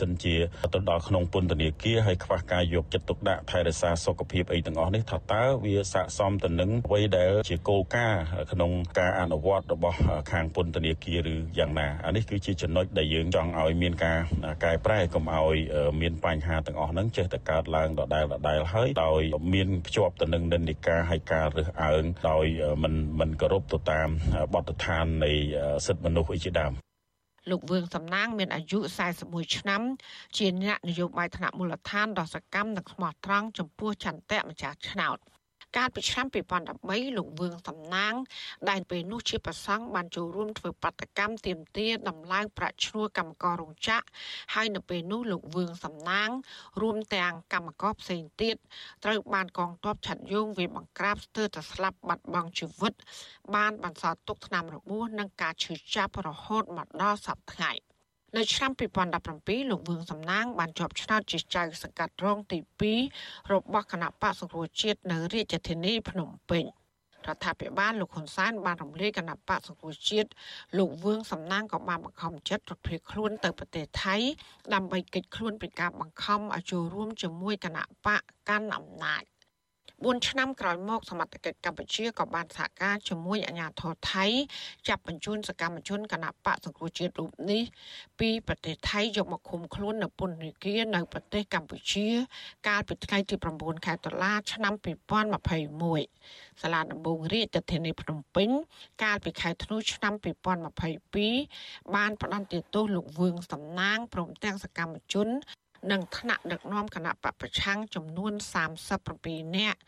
[0.00, 0.34] សិនជា
[0.74, 8.22] ទៅដល់ក្នុងពន្ធនាគារហើយខ្វះការយកចិត្តទុកដាក់ថែរក្សាសុខភាពអីទាំងអស់នេះថាតើវាស័ក្តិសមទៅនឹងអ្វីដែលជាគោលការណ៍
[8.52, 9.98] ក្នុងការអនុវត្តរបស់
[10.32, 14.18] ខាងពន្ធនាគារឬយ៉ាងណាអានេះគឺជាចំណុចដែលយើងចង់ឲ្យមានការ
[14.64, 15.56] កែប្រែកុំឲ្យ
[16.00, 19.22] មានបញ្ហាទាំងអស់ហ្នឹងចេះតែកើតឡើងដដែលដដែលហើយដោយ
[19.54, 22.46] មានភ្ជាប់ទៅនឹងនិន្នាការហើយការរើសអើងដោយ
[22.82, 24.08] មិនមិនគោរពទៅតាម
[24.54, 25.32] បទដ្ឋាននៃ
[25.86, 26.74] សិទ្ធិមនុស្សអីជាដើម
[27.50, 28.78] លោកវឿងសំណាងមានអាយុ
[29.18, 29.82] 41ឆ្នាំ
[30.36, 35.18] ជាអ្នកនយោបាយថ្នាក់មូលដ្ឋានដ៏សកម្មនិងស្មោះត្រង់ចំពោះចន្ទៈម្ចាស់ឆ្នោត
[35.76, 36.26] កាលពីឆ្នាំ
[36.72, 38.14] 2013លោកវឿងសំណាង
[38.70, 44.06] ដែលពេលនោះជាប្រសង់បានចូលរួមធ្វើបដកម្មទាមទារដំឡើងប្រាក់ឈ្នួលកម្មកររោងចក្រ
[44.54, 46.30] ហើយនៅពេលនោះលោកវឿងសំណាង
[46.80, 48.56] រួមទាំងកម្មករផ្សេងទៀត
[49.04, 52.92] ត្រូវបានកងទ័ពឆាត់យងវាបង្ក្រាបស្ទើរតែស្លាប់បាត់បង់ជីវិត
[53.54, 57.72] បានបន្សល់ទុកថ្នាំរបួសនិងការឈឺចាប់រហូតមកដល់សប្តាហ៍ថ្ងៃ។
[58.36, 58.72] នៅឆ្នាំ
[59.20, 62.58] 2017លោកវឿងសំណាងបានជាប់ឆ្នោតជាចៅសង្កាត់រងទី
[63.04, 66.64] 2របស់គណៈបកសង្គ្រោះជាតិនៅរាជធានីភ្នំពេញ
[67.26, 70.28] រដ្ឋាភិបាលលោកហ៊ុនសែនបានរំលាយគណៈបកសង្គ្រោះជាតិ
[70.78, 74.16] លោកវឿងសំណាងក៏បានបង្ខំចិត្តរត់ភៀសខ្លួនទៅប្រទេសថៃ
[74.74, 79.22] ដើម្បីកិច្ចខ្លួនពីការបង្ខំឲ្យចូលរួមជាមួយគណៈបកកាន់អំណាច
[80.04, 84.26] 4ឆ្នាំក្រោយមកសមត្ថកិច្ចកម្ពុជាក៏បានសហការជាមួយអាជ្ញាធរថៃ
[84.88, 87.62] ចាប់បញ្ជូនសកម្មជនគណបកសង្គ្រោះជាតិរូបនេះ
[88.20, 92.06] ពីប្រទេសថៃយកមកឃុំខ្លួននៅពន្ធនាគារនៅប្រទេសកម្ពុជា
[92.68, 94.74] កាលពីថ្ងៃទី9ខែតុលាឆ្នាំ
[95.46, 98.48] 2021សាលាដំបងរាជធានីភ្នំពេញ
[99.04, 100.14] កាលពីខែធ្នូឆ្នាំ
[101.24, 105.28] 2022បានផ្តន្ទាទោសលោកវឿងសំណាងព្រមទាំងសកម្មជន
[105.90, 108.32] និងថ្នាក់ដឹកនាំគណៈបពប្រឆាំងចំនួន
[108.94, 109.78] 37នាក់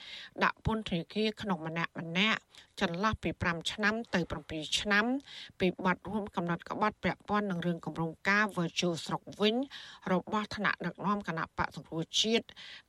[0.45, 2.41] ដាក់ពន្ធនាគារក្នុងម្នាក់ម្នាក់
[2.81, 5.05] ចន្លោះពី5ឆ្នាំទៅ7ឆ្នាំ
[5.61, 9.57] ពីបទរួមកំណត់ក្បត់ពាក់ព័ន្ធនឹងរឿងគម្រោងការ Virtual ស្រុកវិញ
[10.13, 12.47] របស់ថ្នាក់ដឹកនាំគណៈបកសង្គ្រោះជាតិ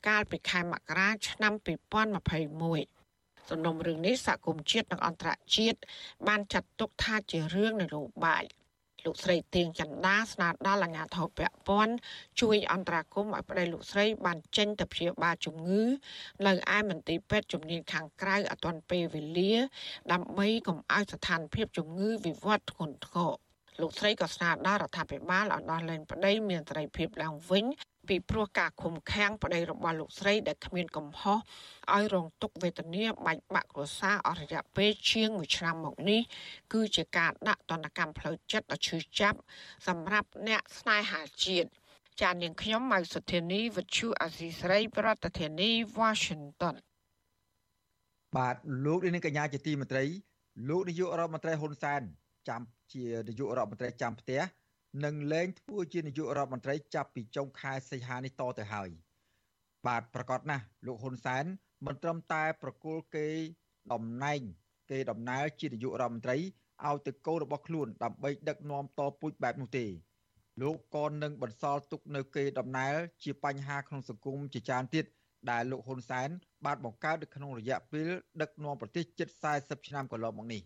[0.07, 2.99] កាលពីខែមករាឆ្នាំ2021
[3.49, 5.79] សំណុំរឿងនេះសហគមន៍ជាតិនិងអន្តរជាតិ
[6.27, 8.45] បានចាត់ទុកថាជារឿងនយោបាយ
[9.05, 11.95] លោកស្រីទៀងចន្ទាស្នើដល់អាជ្ញាធរពាក់ព័ន្ធ
[12.41, 15.83] ជួយអន្តរាគមន៍ឲ្យប្តីលោកស្រីបានចេញទៅព្យាបាលជំងឺ
[16.47, 19.53] នៅឯមន្ទីរពេទ្យជំនាញខាងក្រៅអទាន់ពេលវេលា
[20.11, 23.33] ដើម្បីកុំឲ្យស្ថានភាពជំងឺវិវត្តធ្ងន់ធ្ងរ
[23.81, 27.65] លោកស្រីក៏ស្នើដល់រដ្ឋាភិបាលឲ្យដោះលែងប្តីមានសេរីភាពឡើងវិញ
[28.09, 31.37] ពីព្រោះការឃុំឃាំងប្តីរបស់លោកស្រីដែលគ្មានកំហុស
[31.95, 36.21] ឲ្យរងទុក្ខវេទនាបាច់បាក់គ្រួសារអស់រយៈពេលជាង1ឆ្នាំមកនេះ
[36.73, 39.39] គឺជាការដាក់ទណ្ឌកម្មផ្លូវចិត្តដ៏ឈឺចាប់
[39.87, 41.69] សម្រាប់អ្នកស្នេហាជាតិ
[42.21, 46.75] ចាននាងខ្ញុំម៉ៅសុធានីវិទ្យុអាស៊ីស្រី ប្រធានាធិបតី Washington
[48.37, 50.05] បាទលោកនាងកញ្ញាជាទីមេត្រី
[50.69, 52.01] លោកនាយករដ្ឋមន្ត្រីហ៊ុនសែន
[52.49, 52.61] ចាំ
[52.93, 54.41] ជានាយករដ្ឋមន្ត្រីចាំផ្ទះ
[55.05, 58.89] នឹងលែងធ្វើជានាយករដ្ឋមន្ត្រីចាប់ពីចុងខែសីហានេះតទៅហើយ
[59.87, 61.45] បាទប្រកាសណាស់លោកហ៊ុនសែន
[61.85, 63.27] មិនត្រឹមតែប្រគល់គេ
[63.93, 64.41] តំណែង
[64.91, 66.37] គេដំណើរជានាយករដ្ឋមន្ត្រី
[66.87, 69.85] ឲ្យទៅកូនរបស់ខ្លួនដើម្បីដឹកនាំតពូជបែបនោះទេ
[70.61, 75.05] លោកក៏នឹងបន្សល់ទុកនៅគេដំណើរជាបញ្ហាក្នុងសង្គមជាច្រើនទៀត
[75.51, 76.29] ដែលលោកហ៊ុនសែន
[76.65, 78.07] បានបង្កើតនៅក្នុងរយៈពេល
[78.41, 80.61] ដឹកនាំប្រទេសជិត40ឆ្នាំកន្លងមកនេះ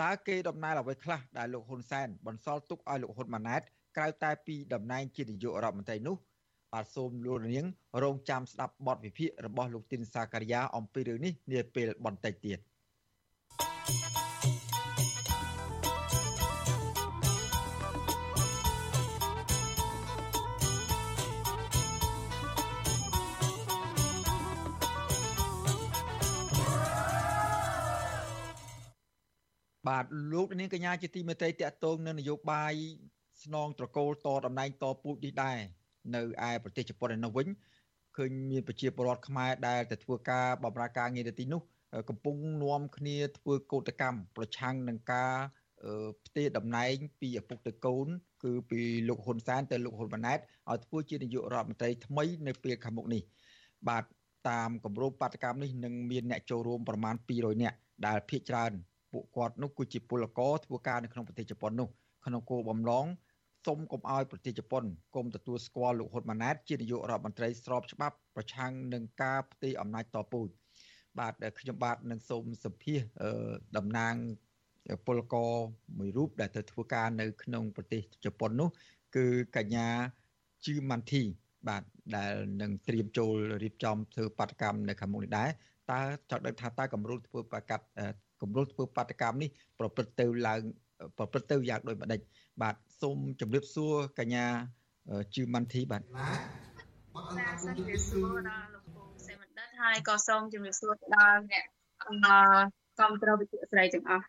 [0.00, 3.62] តើគេដំណើរអ្វីខ្លះដែលលោកហ៊ុនសែនបន្សល់ទុកឲ្យលោកហ៊ុនម៉ាណែត
[3.96, 6.16] ក្រៅតែពីតំណែងជានាយករដ្ឋមន្ត្រីនោះ
[6.72, 7.66] បាទសូមលោកនាង
[8.02, 12.58] រងចាំស្ដាប់បទវិភាគរបស់លោកទីនសាការីយ៉ាអំពីរឿងនេះនាពេលបន្តិចទៀត។
[30.02, 32.74] បាទលោកនាងកញ្ញាជាទីមេត្រីតកតងនៅនយោបាយ
[33.42, 35.58] ស្នងត្រកូលតតំណែងតពូជនេះដែរ
[36.14, 37.48] នៅឯប្រទេសជប៉ុនឯនោះវិញ
[38.16, 41.62] ឃើញមានប្រជាពលរដ្ឋខ្មែរដែលទៅធ្វើការបម្រើការងារនៅទីនោះ
[42.08, 45.34] កំពុងនាំគ្នាធ្វើកោតកម្មប្រឆាំងនឹងការ
[46.26, 48.06] ផ្ទេរតំណែងពីឪពុកទៅកូន
[48.44, 50.38] គឺពីលោកហ៊ុនសែនទៅលោកហ៊ុនម៉ាណែត
[50.70, 53.22] ឲ្យធ្វើជានាយករដ្ឋមន្ត្រីថ្មីនៅពេលខាងមុខនេះ
[53.88, 54.04] បាទ
[54.50, 58.72] តាមគម្រោងបាតកម្មនេះនឹងមានអ្នកចូលរួមប្រមាណ200នាក់ដែលភាគច្រើន
[59.12, 61.88] ពួកគាត់នោះគឺជាពលករធ្វើការនៅក្នុងប្រទេសជប៉ុននោះ
[62.26, 63.06] ក្នុងគោលបំណង
[63.66, 70.48] សុំកុំឲ្យប្រទេសជប៉ុនគុំទទួលស្គាល់លោកហ៊ុនម៉ាណែតជានាយករដ្ឋមន្ត្រីស្របច្បាប់ប្រឆាំងនឹងការផ្ទេរអំណាចតពូជ
[71.18, 72.98] បាទខ្ញុំបាទនឹងសូមសម្ភាស
[73.76, 74.14] តំណាង
[75.06, 75.52] ពលករ
[75.98, 78.68] មួយរូបដែលទៅធ្វើការនៅក្នុងប្រទេសជប៉ុននោះ
[79.16, 79.88] គឺកញ្ញា
[80.64, 81.22] ជឺម៉ាន់ធី
[81.68, 81.82] បាទ
[82.16, 85.48] ដែលនឹងត្រៀមចូលរៀបចំធ្វើបាតកម្មនៅខាងមុខនេះដែរ
[85.90, 87.84] តើចង់ដឹងថាតើកម្រិតធ្វើបាកាត់
[88.42, 90.60] គម្រោងធ្វើបាតកម្មនេះប្រព្រឹត្តទៅឡើង
[91.18, 92.20] ប្រព្រឹត្តទៅយ៉ាងដូចម្ដេច
[92.62, 94.46] បាទសូមជម្រាបសួរកញ្ញា
[95.34, 101.64] ជឺម៉ាន់ធីបាទបាទសូមជម្រាបសួរដល់លោកពូសេមណ្ឌិតហើយក៏សូមជម្រាបសួរដល់អ្នក
[102.00, 102.14] អឺ
[102.98, 104.24] គ្រប់គ្រងវិទ្យាស្រីទាំងអស់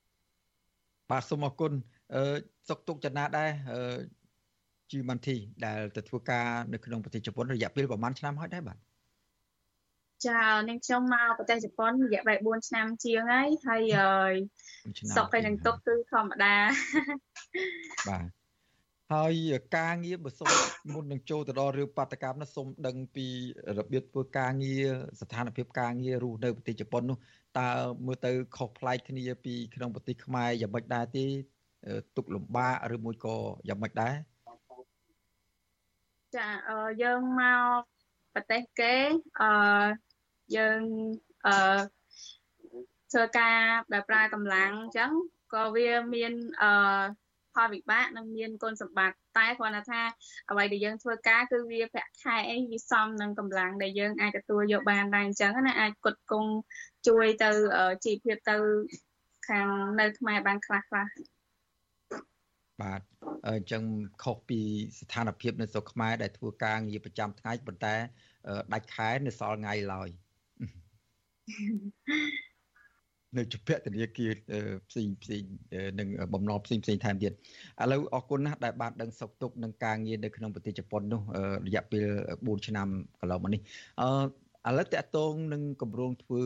[1.11, 1.71] បាទសូមអរគុណ
[2.15, 2.23] អឺ
[2.69, 3.79] សុកទុកចនាដែរអឺ
[4.91, 8.77] ជីម៉ាន់ធីដែលទៅធ្វើការនៅក្នុងប្រទេសជប៉ុនរយៈពេលប្រហែលឆ្នាំហើយដែរបាទ
[10.27, 14.33] ចានាងខ្ញុំមកប្រទេសជប៉ុនរយៈពេល4ឆ្នាំជាងហើយហើយ
[15.15, 16.55] សុកទៅនឹងទុកគឺធម្មតា
[18.09, 18.25] បាទ
[19.13, 19.33] ហើយ
[19.77, 20.49] ការងារបើសុំ
[20.93, 23.27] មុននឹងចូលទៅដល់រឿងបាតកម្មនោះសូមដឹងពី
[23.77, 24.87] របៀបធ្វើការងារ
[25.21, 27.17] ស្ថានភាពការងាររស់នៅប្រទេសជប៉ុននោះ
[27.59, 27.69] តើ
[28.05, 31.25] មើលទៅខុសប្លែកគ្នាពីក្នុងប្រទេសខ្មែរយ៉ាងម៉េចដែរទេ
[32.15, 33.37] ទុកលំបាកឬមួយក៏
[33.69, 34.15] យ៉ាងម៉េចដែរ
[36.35, 36.47] ចា
[37.03, 37.81] យើងមក
[38.33, 38.93] ប្រទេសគេ
[39.41, 39.49] អឺ
[40.57, 40.81] យើង
[41.47, 41.79] អឺ
[43.11, 43.59] ធ្វើការ
[43.93, 45.11] ដែលប្រើកម្លាំងអញ្ចឹង
[45.53, 47.03] ក៏វាមានអឺ
[47.55, 50.01] ផលវិបាកនិងមានគុណសម្បត្តិតែគ្រាន់តែថា
[50.49, 56.51] អ្វីដែលយើងធ្វើការគឺវាប្រាក់ខែអីវាសមនឹងកម្លាំងដែលយើងអាចទទួលយកបានដែរអញ្ចឹងណាអាចគុតគង់
[57.07, 57.49] ជួយទៅ
[58.05, 58.55] ជីវភាពទៅ
[59.47, 59.67] ខាង
[59.99, 61.05] នៅខ្មែរបានខ្លះខ្លះ
[62.81, 63.01] បាទ
[63.47, 63.83] អញ្ចឹង
[64.23, 64.59] ខុសពី
[64.99, 67.95] ស្ថានភាពនៅស្រុកខ្មែរដែលធ្វើការងារប្រចាំថ្ងៃប៉ុន្តែ
[68.73, 70.09] ដាច់ខែនៅសល់ថ្ងៃឡើយ
[73.37, 74.31] នៅជពាក់ធនាគារ
[74.89, 75.43] ផ្សេងផ្សេង
[75.99, 77.35] នឹងបំណុលផ្សេងផ្សេងថែមទៀតឥ
[77.91, 81.21] ឡូវអរគុណណាស់ដែលបានដឹងសុខទុក្ខនឹងការងារនៅក្នុងប្រទេសជប៉ុននោះ
[81.67, 82.87] រយៈពេល4ឆ្នាំ
[83.19, 83.61] កន្លងមកនេះ
[84.01, 86.43] អឺឥឡូវតកតងនឹងគម្រោងធ្វើ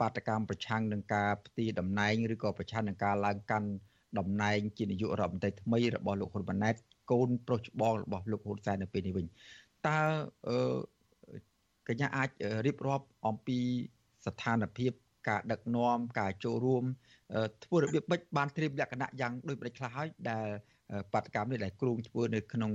[0.00, 3.68] បាតកម្មប្រឆាំងនឹងការផ្ទីតំណែងឬក៏ប្រឆាំងនឹងការឡើងកាន់
[4.18, 6.74] តំណែងជានាយករដ្ឋមន្ត្រីថ្មីរបស់លោកហ៊ុនម៉ាណែត
[7.10, 9.26] កូនប្រុសច្បងរបស់លោកហ៊ុនសែននៅពេលនេះវិញ
[9.86, 9.98] តើ
[11.88, 12.30] កញ្ញាអាច
[12.66, 13.58] រៀបរាប់អំពី
[14.26, 14.92] ស្ថានភាព
[15.28, 16.84] ការដឹកនាំការចូលរួម
[17.64, 20.46] ធ្វើរបៀបបិចបានត្រៀមលក្ខណៈយ៉ាងដូចម្ដេចខ្លះហើយដែល
[21.12, 22.72] បាតកម្មនេះដែលគ្រោងធ្វើនៅក្នុង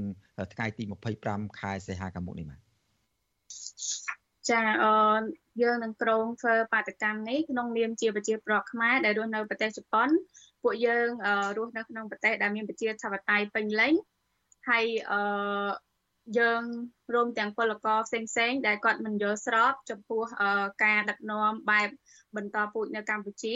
[0.54, 0.84] ថ្ងៃទី
[1.22, 2.60] 25ខែសីហាខាងមុខនេះបាទ
[4.50, 4.94] ចាអឺ
[5.62, 10.10] យើងនឹងក្រុងធ្វើបាតកម្មនេះក្នុងនាមជាប្រជាប្រដ្ឋខ្មែរដែលរស់នៅប្រទេសជប៉ុន
[10.64, 11.08] ពួកយើង
[11.58, 13.94] រស់នៅក្នុងប្រទេសដែលមានប្រជាធិបតេយ្យពេញលេញ
[14.70, 15.20] ហើយអឺ
[16.40, 16.64] យើង
[17.14, 20.24] រួមទាំងពលករផ្សេងផ្សេងដែលគាត់មិនយល់ស្របចំពោះ
[20.84, 21.90] ការដឹកនាំបែប
[22.36, 23.56] បន្តពូជនៅកម្ពុជា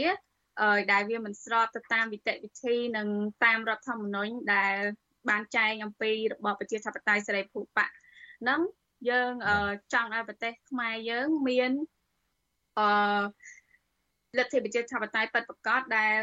[0.91, 3.07] ដែលវាមិនស្របទៅតាមវិតិវិធីនិង
[3.43, 4.75] តាមរដ្ឋធម្មនុញ្ញដែល
[5.29, 7.85] បានចែងអំពីរបបប្រជាធិបតេយ្យសេរីភូប៉ា
[8.41, 8.61] ហ្នឹង
[9.09, 9.33] យើង
[9.93, 11.71] ចង់ឲ្យប្រទេសខ្មែរយើងមាន
[12.79, 13.21] អឺ
[14.37, 16.17] លទ្ធិប្រជាធិបតេយ្យពិតប្រាកដដែល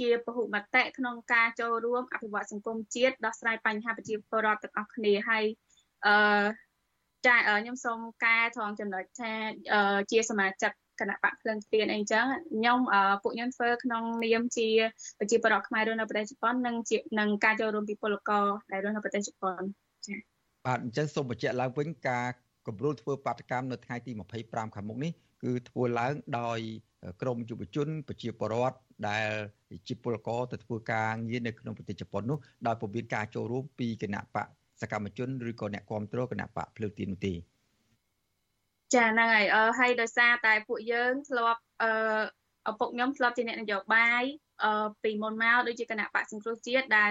[0.00, 5.44] ជាពហុមតិក្នុងការចូលរួមអភិវឌ្ឍសង្គមជាតិដោះស្រាយបញ្ហាប្រជាពលរដ្ឋទាំងអស់គ្នាហើយ
[6.06, 6.14] អឺ
[7.26, 9.32] ចាខ្ញុំសូមកែត្រង់ចំណុចថា
[10.10, 12.78] ជាសមាជិកគណៈបកភ្លឹងទៀនអីចឹងខ្ញុំ
[13.22, 14.68] ពួកខ្ញុំធ្វើក្នុងនាមជា
[15.18, 19.60] ប្រជាពលរដ្ឋខ្មែររស់នៅប្រទេសជប៉ុននិងជានឹងការចូលរួមពីពលករដែលរស់នៅប្រទេសជប៉ុន
[20.06, 20.18] ចា៎
[20.66, 22.26] បាទអញ្ចឹងសូមបញ្ជាក់ឡើងវិញការ
[22.66, 24.12] គម្រោងធ្វើបាតកម្មនៅថ្ងៃទី
[24.44, 25.12] 25ខាងមុខនេះ
[25.42, 26.58] គឺធ្វើឡើងដោយ
[27.22, 28.76] ក្រមយុវជនប្រជាពលរដ្ឋ
[29.08, 29.28] ដែល
[29.88, 34.48] ជាពលករទៅធ្វើការងារនៅក្នុងប្រទេសជប៉ុននោះដោយពុំមានការចូលរួមពីគណៈបក
[34.82, 37.34] សកម្មជនឬក៏អ្នកគ្រប់គ្រងគណៈបកភ្លើងទីនោះទេ
[38.94, 41.90] ចាហ្នឹងហើយអឺហើយដោយសារតែពួកយើងធ្លាប់អឺ
[42.70, 44.22] ឪពុកខ្ញុំធ្លាប់ជាអ្នកនយោបាយ
[44.64, 47.10] អឺពីមុនមកដូចជាគណៈបកសង្គ្រោះជាតិដែល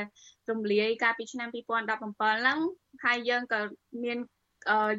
[0.50, 2.60] រំលាយកាលពីឆ្នាំ2017ហ្នឹង
[3.06, 3.60] ហើយយើងក៏
[4.04, 4.18] មាន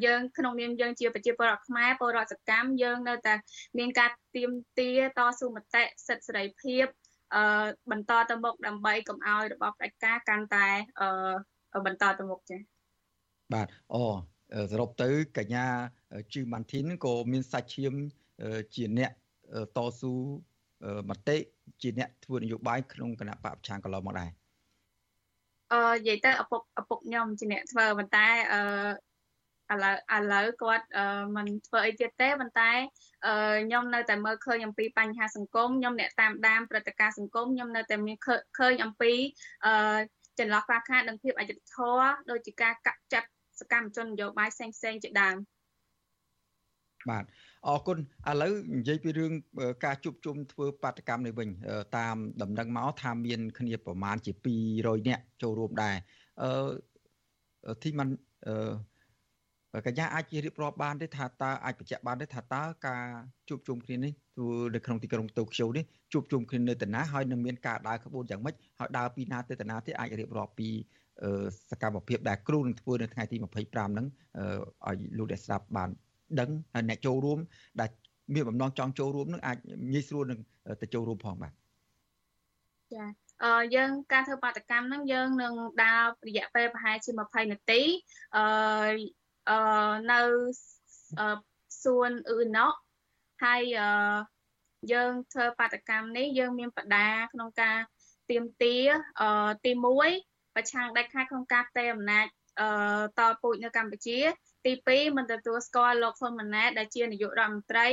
[0.05, 3.33] យើងក្នុងនាមយើងជាប្រជាពលរដ្ឋខ្មែរពលរដ្ឋសកម្មយើងនៅតែ
[3.77, 6.85] មានការទៀមទាតស៊ូមតិសិទ្ធិសេរីភាព
[7.35, 10.67] អឺបន្តទៅមុខដើម្បីកុំឲ្យរបបផ្ដាច់ការកាន់តែ
[11.01, 11.33] អឺ
[11.85, 12.59] បន្តទៅមុខចា៎
[13.53, 14.03] បាទអូ
[14.71, 15.65] សរុបទៅកញ្ញា
[16.33, 17.93] ជឺម៉ាន់ធីនក៏មានសាច់ឈាម
[18.75, 19.11] ជាអ្នក
[19.77, 20.13] តស៊ូ
[21.09, 21.37] មតិ
[21.81, 24.29] ជាអ្នកធ្វើនយោបាយក្នុងគណៈបកប្រឆាំងកន្លងមកដែរ
[25.73, 28.61] អឺនិយាយទៅឪពុកឪពុកខ្ញុំជាអ្នកធ្វើប៉ុន្តែអឺ
[29.71, 30.85] ឥឡូវឥឡូវគាត់
[31.35, 32.71] មិនធ្វើអីទៀតទេប៉ុន្តែ
[33.63, 38.17] ខ្ញុំនៅតែមើលឃើញអំពីបញ្ហាសង្គមខ្ញុំអ្នកតាមដានព្រឹត្តិការណ៍សង្គមខ្ញុំនៅតែមាន
[38.59, 39.13] ឃើញអំពី
[40.39, 45.37] ចន្លោះខ្វះខាតនិងភាពអយុត្តិធម៌ដូចជាការកាត់ចាត់សកម្មជននយោបាយផ្សេងផ្សេងជាដើម
[47.09, 47.25] បាទ
[47.67, 47.97] អរគុណ
[48.29, 49.31] ឥឡូវនិយាយពីរឿង
[49.85, 51.49] ការជួបជុំធ្វើបាតកម្មនេះវិញ
[51.97, 54.31] តាមដំណឹងមកថាមាន គ្នាប្រមាណជា
[54.69, 55.95] 200នាក់ចូលរួមដែរ
[56.43, 58.07] អឺទីមិន
[58.47, 58.73] អឺ
[59.85, 63.05] កញ្ញាអាចរៀបរាប់បានទេថាតើអាចបញ្ជាក់បានទេថាតើការ
[63.49, 65.83] ជួបជុំគ្នានេះធ្វើនៅក្នុងទីក្រុងតូក្យូនេះ
[66.13, 70.69] ជួបជុំគ្នានៅតាណាហើយនឹងមានការដើរក្បួនយ៉ាងម៉េចហើយដើរពីណាទៅតាណាទេអាចរៀបរាប់ពី
[71.69, 74.07] សកម្មភាពដែលគ្រូនឹងធ្វើនៅថ្ងៃទី25ហ្នឹង
[74.87, 75.89] ឲ្យលោកអ្នកស្ដាប់បាន
[76.39, 77.39] ដឹងហើយអ្នកចូលរួម
[77.79, 77.89] ដែល
[78.33, 79.57] មានបំណងចង់ចូលរួមនឹងអាច
[79.93, 80.39] ងាយស្រួលនឹង
[80.81, 81.53] ទៅចូលរួមផងបាទ
[82.93, 83.05] ចា
[83.43, 87.81] អឺយើងការធ្វើបាតកម្មហ្នឹងយើងនឹងដើររយៈពេលប្រហែលជា20នាទី
[88.35, 88.43] អឺ
[89.49, 89.57] អឺ
[90.11, 90.21] នៅ
[91.83, 92.67] សួនអ៊ឺណូ
[93.43, 93.89] ហើយអឺ
[94.91, 97.77] យើងធ្វើបាតកម្មនេះយើងមានបដាក្នុងការ
[98.29, 98.75] ទៀមទា
[99.21, 99.71] អឺទី
[100.13, 102.25] 1ប្រឆាំងដាច់ខាតក្នុងការផ្ទេរអំណាច
[102.59, 102.67] អឺ
[103.19, 104.19] តពូជនៅកម្ពុជា
[104.65, 107.87] ទី2មិនទទួលស្គាល់លោកហ៊ុនម៉ាណែតដែលជានាយករដ្ឋមន្ត្រី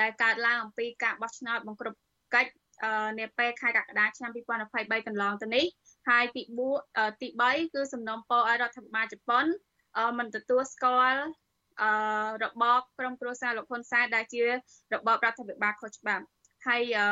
[0.00, 1.98] ដែលកើតឡើងអំពីការបោះឆ្នោតបង្ក្រប់
[2.34, 2.52] កិច្ច
[3.18, 5.64] នាពេលខែកក្កដាឆ្នាំ2023កន្លងទៅនេះ
[6.08, 6.42] ហើយទី
[6.82, 9.46] 4ទី3គឺសំណុំពរឲ្យរដ្ឋាភិបាលជប៉ុន
[10.18, 11.22] មិនទទួលស្គាល់
[11.82, 11.90] អឺ
[12.42, 12.64] របប
[12.98, 16.24] ក្រមគ្រួសារលោកហ៊ុនសែនដែលជា របបរដ្ឋាភិបាលខុសច្បាប់
[16.66, 17.06] ហើយអឺ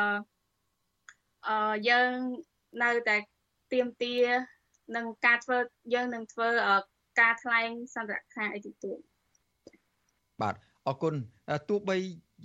[1.47, 2.11] អឺយើង
[2.83, 3.17] នៅតែ
[3.73, 4.15] ទៀមទា
[4.95, 5.57] នឹងការធ្វើ
[5.93, 6.49] យើងនឹងធ្វើ
[7.21, 8.97] ការថ្លែងសន្ទរកថាអីទៀត
[10.41, 10.55] បាទ
[10.87, 11.13] អរគុណ
[11.69, 11.97] ទោះបី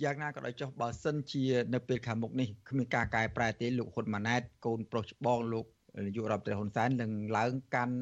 [0.03, 5.65] យ៉ាងណាក៏ដោយចុះបើសិនជា នៅពេលខាងមុខនេះគ្មានការកែប្រែទេលោកហ៊ុនម៉ាណែតកូនប្រុសច្បងលោក
[6.05, 7.95] នាយករដ្ឋមន្ត្រីហ៊ុនសែននឹងឡើងកាន់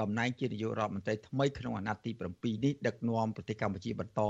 [0.00, 4.20] តំណែងជានាយករដ្ឋមន្ត្រីថ្មីក្នុងអាណត្តិទី7នេះដឹកនាំប្រទេសកម្ពុជាបន្ត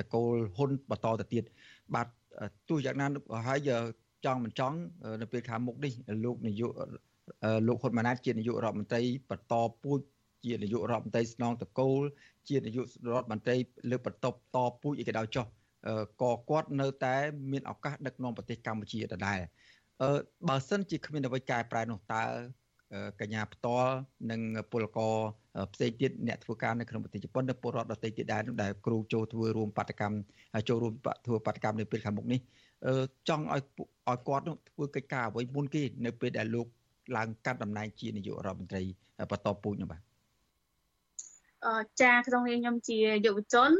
[0.00, 1.44] តកូលហ៊ុនបន្តទៅទៀត
[1.94, 2.06] បាទ
[2.68, 3.06] ទោះយ៉ាងណា
[3.46, 3.70] ហើយ
[4.24, 4.76] ចង់មិនចង់
[5.20, 5.92] នៅពេលខាងមុខនេះ
[6.24, 6.72] លោកនាយក
[7.66, 10.00] លោកហ៊ុនម៉ាណែតជានាយករដ្ឋមន្ត្រីបន្តពូជ
[10.44, 12.00] ជានាយករដ្ឋមន្ត្រីស្នងតកូល
[12.48, 13.56] ជានាយករដ្ឋមន្ត្រី
[13.90, 15.46] លើកបន្ទប់តពូជអីក៏ដោយចុះ
[16.22, 17.14] ក៏គាត់នៅតែ
[17.52, 19.38] មានឱកាសដឹកនាំប្រទេសកម្ពុជាដដែល
[20.00, 20.08] អឺ
[20.48, 22.24] បើសិនជាគ្មានអ្វីកែប្រែនោះតើ
[23.20, 23.94] កញ្ញាផ្ទាល់
[24.30, 24.40] និង
[24.72, 25.14] ពលករ
[25.74, 30.16] ផ្សេងទៀតអ្នកធ្វើការនៅក្នុងប្រទេសជប៉ុននិងពលរដ្ឋដទៃទៀតដែរដែលគ្រូចូលធ្វើរួមបដកម្ម
[30.68, 30.92] ចូលរួម
[31.26, 32.40] ធ្វើបដកម្មនៅពេលខាងមុខនេះ
[33.28, 33.62] ចង់ឲ្យ
[34.08, 36.66] ឲ្យគាត់នោះធ្វើកិច្ចការអ្វីមុនគេនៅពេលដែលលោក
[37.16, 38.82] ឡើងកាត់តំណែងជានាយករដ្ឋមន្ត្រី
[39.30, 40.00] បន្តពូជនោះបាទ
[41.66, 43.70] អឺចាក្នុងនាមខ្ញុំជាយុវជន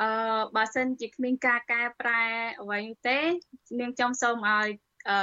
[0.00, 0.08] អឺ
[0.56, 2.22] បើសិនជាគ្មានការកែប្រែ
[2.60, 3.18] អ្វីទេ
[3.80, 4.68] នាងខ្ញុំសូមឲ្យ
[5.08, 5.18] អឺ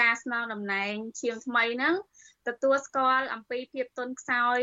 [0.00, 1.94] ការស្នងតំណែងឈាមថ្មីហ្នឹង
[2.48, 4.60] ទទួលស្គាល់អំពីភាពទន់ខ្សោយ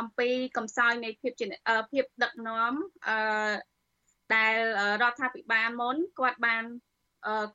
[0.00, 1.32] អំពីកំសោយនៃភាព
[1.92, 2.72] ភាពដឹកនាំ
[3.08, 3.52] អឺ
[4.34, 4.54] ដែល
[5.02, 6.64] រដ្ឋាភិបាលមុនគាត់បាន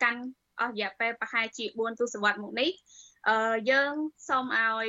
[0.03, 0.21] កាន់
[0.59, 2.69] អស់រយៈពេលប្រហែលជា4ទសវត្សរ៍មកនេះ
[3.29, 3.93] អឺយើង
[4.29, 4.87] សូមឲ្យ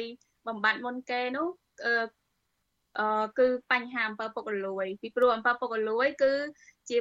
[0.49, 1.49] បំបត្តិមុនគេនោះ
[1.85, 2.05] អឺ
[3.39, 6.33] គឺបញ្ហាអំពើពុករលួយ ពីព្រោះអំពើពុករលួយ គឺ
[6.91, 6.99] ជា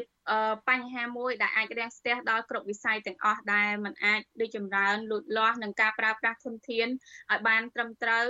[0.70, 6.88] បញ្ហាមួយដែលអាចរាំងស្ទះដល់គ្រប់វិស័យទាំងអស់ដែលมันអាចដូចចម្រើនលូតលាស់នឹងការប្រើប្រាស់ធនធាន
[7.32, 8.26] ឲ្យបានត្រឹមត្រូវ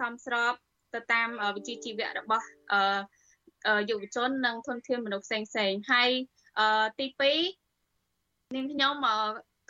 [0.00, 0.52] សមស្រប
[0.94, 2.46] ទៅតាមវិជ្ជាជីវៈរបស់
[3.90, 6.10] យុវជននិងធនធានមនុស្សផ្សេងផ្សេងហើយ
[7.00, 7.06] ទី
[7.80, 8.94] 2នាងខ្ញុំ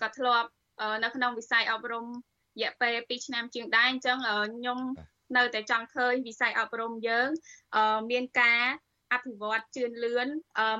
[0.00, 0.48] ក៏ធ្លាប់
[1.04, 4.78] នៅក្នុងវិស័យអប់រំរយៈពេល2ឆ្នាំជាងដែរអញ្ចឹងខ្ញុំ
[5.36, 7.28] នៅតែចង់ឃើញវិស័យអប់រំយើង
[8.10, 8.62] មានការ
[9.12, 10.28] អភិវឌ្ឍជឿនលឿន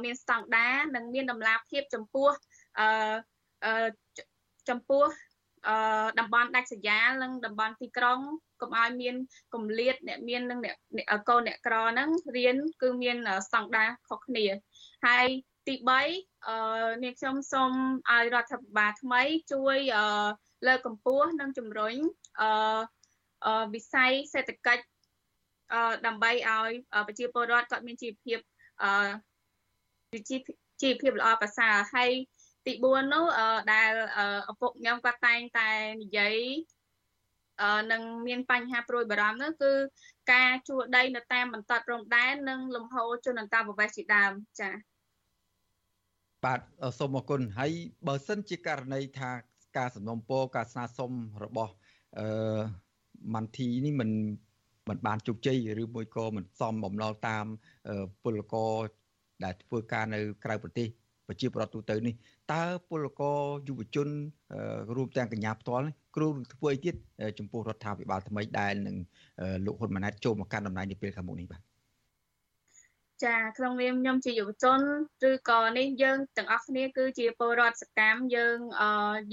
[0.04, 2.30] មានស្តង់ដារនិងមានតម្លាភាពចំពោះ
[2.78, 3.86] អឺ
[4.68, 5.04] ចំពោះ
[5.68, 8.20] អឺតំបន់ដាច់ស្រយាលនិងតំបន់ទីក្រុង
[8.60, 9.14] កុំឲ្យមាន
[9.54, 10.74] គម្លាតអ្នកមាននិងអ្នក
[11.28, 13.16] កូនអ្នកក្រហ្នឹងរៀនគឺមាន
[13.46, 14.46] ស្តង់ដារខុសគ្នា
[15.06, 15.26] ហើយ
[15.66, 15.74] ទី
[16.12, 17.72] 3អឺនាងខ្ញុំសូម
[18.10, 19.22] ឲ្យរដ្ឋាភិបាលថ្មី
[19.52, 20.06] ជួយអឺ
[20.66, 21.94] លើកកម្ពស់និងជំរុញ
[22.40, 24.99] អឺវិស័យសេដ្ឋកិច្ចអឺ
[26.06, 26.70] ដើម្បីឲ្យ
[27.06, 28.38] ប្រជាពលរដ្ឋគាត់មានជីវភាព
[28.82, 30.20] អឺ
[30.82, 32.10] ជីវភាពល្អប្រសើរហើយ
[32.66, 33.24] ទី4នោះ
[33.72, 33.90] ដែល
[34.50, 35.68] ឪពុកខ្ញុំគាត់តែងតែ
[36.02, 36.36] និយាយ
[37.92, 39.72] នឹងមានបញ្ហាព្រួយបារម្ភនោះគឺ
[40.32, 44.74] ការជួលដី នៅតាមបន្ទាត់ព្រំដែននិងលំហូរជនអន្តោប្រវេសន៍ជាដើមចា៎
[46.44, 46.60] បាទ
[46.98, 47.72] សូមអរគុណហើយ
[48.06, 49.30] បើសិនជាករណីថា
[49.78, 51.12] ការសំណុំពរការស្នើសុំ
[51.44, 51.72] របស់
[52.18, 52.26] អឺ
[53.34, 54.10] ម៉ាន់ធីនេះមិន
[54.90, 57.44] មិនបានជោគជ័យឬមួយក៏មិនសមបំណុលតាម
[58.24, 58.74] ពលករ
[59.44, 60.88] ដែលធ្វើការនៅក្រៅប្រទេស
[61.28, 62.14] ប្រជាប្រដ្ឋទូទៅនេះ
[62.52, 63.38] តើពលករ
[63.68, 64.08] យុវជន
[64.96, 65.86] រួមទាំងកញ្ញាផ្ទាល់
[66.16, 66.94] គ្រូធ្វើអីទៀត
[67.38, 68.96] ចំពោះរដ្ឋាភិបាលថ្មីដែលនឹង
[69.66, 71.62] លោកហ៊ុនម៉ាណែតចូលមកកាន់តំណែងនាពេលខាងមុខនេះបាទ
[73.24, 74.78] ចាក្នុងនាមខ្ញុំជាយុវជន
[75.30, 78.56] ឬក៏នេះយើងទាំងអស់គ្នាគឺជាពលរដ្ឋសកម្មយើង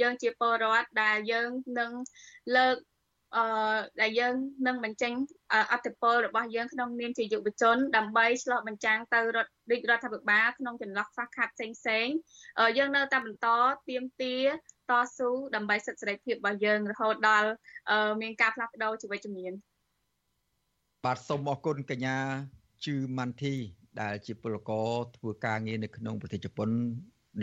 [0.01, 1.49] យើងជាពលរដ្ឋដែលយើង
[1.79, 1.91] នឹង
[2.55, 2.75] លើក
[3.35, 3.43] អឺ
[4.01, 4.33] ដែលយើង
[4.67, 5.13] នឹងបញ្ចេញ
[5.73, 12.07] អធិពលរបស់យើងក្នុងនាមជាយុវជន ដើម្បីឆ្លោះបញ្ចាំងទៅរដ្ឋរាជរដ្ឋាភិបាលក្នុងចន្លោះខ្វះខាតផ្សេងផ្សេង
[12.77, 13.47] យើងនៅតែបន្ត
[13.89, 14.35] ទៀមទា
[14.89, 17.49] តស៊ូដើម្បីសិទ្ធិសេរីភាពរបស់យើងរហូតដល់
[18.21, 19.53] មានការផ្លាស់ប្ដូរជីវិតជំនាញ
[21.05, 22.17] បាទសូមអរគុណកញ្ញា
[22.85, 23.55] ជឺម៉ាន់ធី
[24.01, 26.69] ដែលជាពលករធ្វើការងារនៅក្នុងប្រទេសជប៉ុន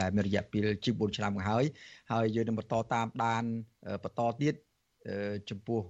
[0.00, 1.64] ដែលមានរយៈពេលជាង4ឆ្នាំមកហើយ
[2.12, 3.44] ហើយយើងនឹងបន្តតាមដាន
[4.04, 4.54] បន្តទៀត
[5.50, 5.80] ចំពោះ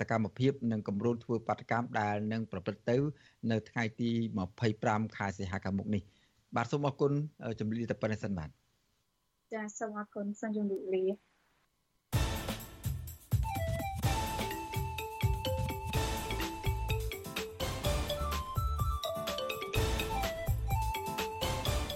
[0.00, 2.96] សកម្មភាពនិងគម្រោងធ្វើបាតកម្មដែលនឹងប្រព្រឹត្តទៅ
[3.50, 4.10] នៅថ្ងៃទី
[4.62, 6.02] 25ខែសីហាខាងមុខនេះ
[6.56, 7.12] បាទសូមអរគុណ
[7.60, 8.50] ជំរាបតែប៉ុណ្្នេះសិនបាទ
[9.52, 11.04] ចាសូមអរគុណសូមជម្រាបលា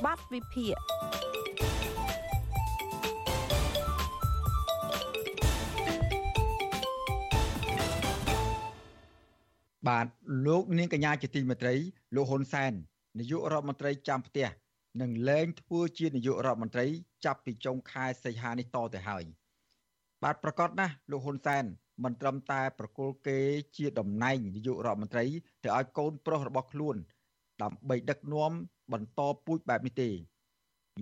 [0.05, 0.77] បាត់វិភាគ
[9.89, 10.07] បាទ
[10.47, 11.75] លោកនាងកញ្ញាជាទីមេត្រី
[12.15, 12.73] លោកហ៊ុនសែន
[13.19, 14.49] នាយករដ្ឋមន្ត្រីចាំផ្ទះ
[15.01, 16.87] នឹងលែងធ្វើជានាយករដ្ឋមន្ត្រី
[17.25, 19.25] ចាប់ពីចុងខែសីហានេះតទៅហើយ
[20.23, 21.65] បាទប្រកាសណាស់លោកហ៊ុនសែន
[22.05, 23.39] មិនត្រឹមតែប្រគល់គេ
[23.77, 25.25] ជាតំណែងនាយករដ្ឋមន្ត្រី
[25.65, 26.97] ទៅឲ្យកូនប្រុសរបស់ខ្លួន
[27.63, 28.53] ដើម្បីដឹកនាំ
[28.93, 30.11] បន្តពូជបែបនេះទេ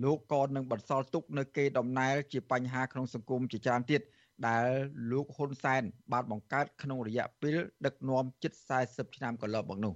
[0.03, 4.01] លោកក៏នឹងបន្សល់ទុកនៅគេដំណែលជាបញ្ហាក្នុងសង្គមជាច្រើនទៀត
[4.47, 4.67] ដែល
[5.11, 5.81] លោកហ៊ុនសែន
[6.11, 8.53] បានបង្កើតក្នុងរយៈពេលដឹកនាំជិត
[8.85, 9.93] 40ឆ្នាំកន្លងមកនោះ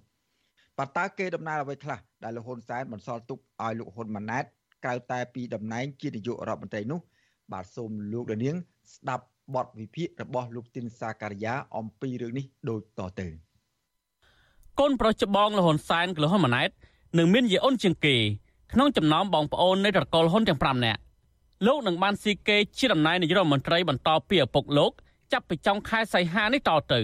[0.78, 4.44] ប៉ុន្តែគេដំណើរអ្វីខ្លះដែលលោកហ៊ុនសែនបន្សល់ទុកឲ្យលោកហ៊ុនម៉ាណែត
[4.84, 7.00] ក្រៅតែពីតំណែងជានាយករដ្ឋមន្ត្រីនោះ
[7.52, 8.56] បាទសូមលោកលានាង
[8.96, 9.26] ស្ដាប់
[9.56, 13.28] បទវិភាគរបស់លោកទីនសាការីយ៉ាអំពីរឿងនេះដូចតទៅ
[14.80, 16.70] កូនប្រុសច្បងលហ៊ុនសែនគឺលហ៊ុនម៉ាណែត
[17.18, 18.16] នឹងមានយាយអូនជាងគេ
[18.74, 21.00] ក្នុងចំណោមបងប្អូននៃត្រកូលហ៊ុនទាំង5នាក់
[21.66, 24.92] លោកនឹងបានស៊ីគេជាតំណែងនាយករដ្ឋមន្ត្រីបន្តពីឪពុកលោក
[25.32, 27.02] ចាប់ពីចុងខែសីហានេះតទៅ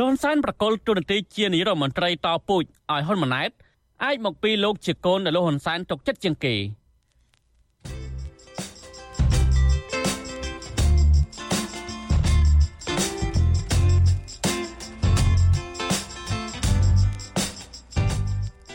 [0.00, 3.50] លន់សានប្រកុលទូនទីជានាយករដ្ឋមន្ត្រីតពូជឲ្យហ៊ុនម៉ាណែត
[4.04, 6.56] អាចមកពីលោកជាកូនដែលលោកហ៊ុនសែនទុកចិត្តជាងគេ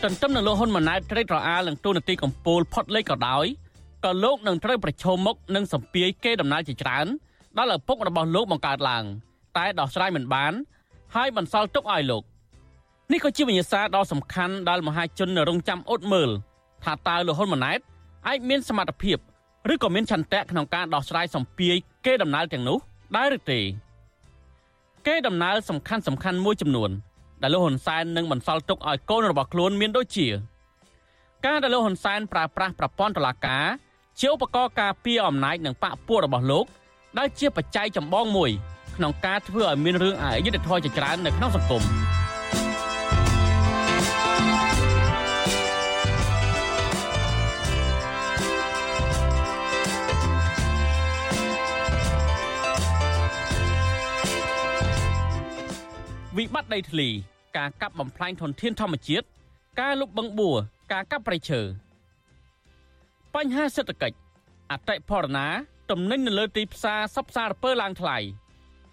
[0.02, 3.46] ទន្ទឹមនឹងលោកហ៊ុនម៉ាណែតត្រេករអាលនឹងទូនាទីកម្ពុជាផុតលេខក៏ដោយ
[4.04, 7.06] ក៏លោកនឹងត្រូវប្រឈមមុខនឹងសម្ពាយគេដំណើរជាច្រើន
[7.58, 9.04] ដល់ឪពុករបស់លោកបង្កើតឡើង
[9.56, 10.52] តែដោះស្រាយមិនបាន
[11.14, 12.22] ហើយបន្សល់ទុកឲ្យលោក
[13.12, 16.30] នេះក៏ជាវិញ្ញាសាដ៏សំខាន់ដល់មហាជននៅរងចាំអត់មើល
[16.84, 17.78] ថាតើលោកហ៊ុនម៉ាណែត
[18.28, 19.18] អាចមានសមត្ថភាព
[19.72, 21.74] ឬក៏មានឆន្ទៈក្នុងការដោះស្រាយសម្ពាយ
[22.06, 22.78] គេដំណើរទាំងនោះ
[23.16, 23.60] ដែរឬទេ
[25.06, 26.90] គេដំណើរសំខាន់សំខាន់មួយចំនួន
[27.42, 30.28] ដែលលោកហ៊ុនសែននឹងបន្សល់ទុកឲ្យកូនរបស់ខ្លួនមានដូចជា
[31.46, 33.64] ការដែលលោកហ៊ុនសែនប្រើប្រាស់ប្រព័ន្ធតុលាការ
[34.20, 36.66] ជាឧបករណ៍ការពារអំណាចនិងបកពួករបស់លោក
[37.18, 38.50] ដែលជាបច្ច័យចម្បងមួយ
[38.96, 41.82] ក្នុងការធ្វើឲ្យមានរឿងអយុត្តិធម៌ជាច្រើននៅក្នុងសង្គម
[56.36, 57.08] វិបត្តិដីធ្លី
[57.56, 59.26] ការកាប់បំផ្លាញធនធានធម្មជាតិ
[59.80, 60.56] ការលុបបង្បួរ
[60.92, 61.60] ការកាប់ព្រៃឈើ
[63.36, 64.16] បញ្ហាសេដ្ឋកិច្ច
[64.70, 65.46] អតិផរណា
[65.90, 68.16] ទំនិញនៅលើទីផ្សារសពសារពើឡើងថ្លៃ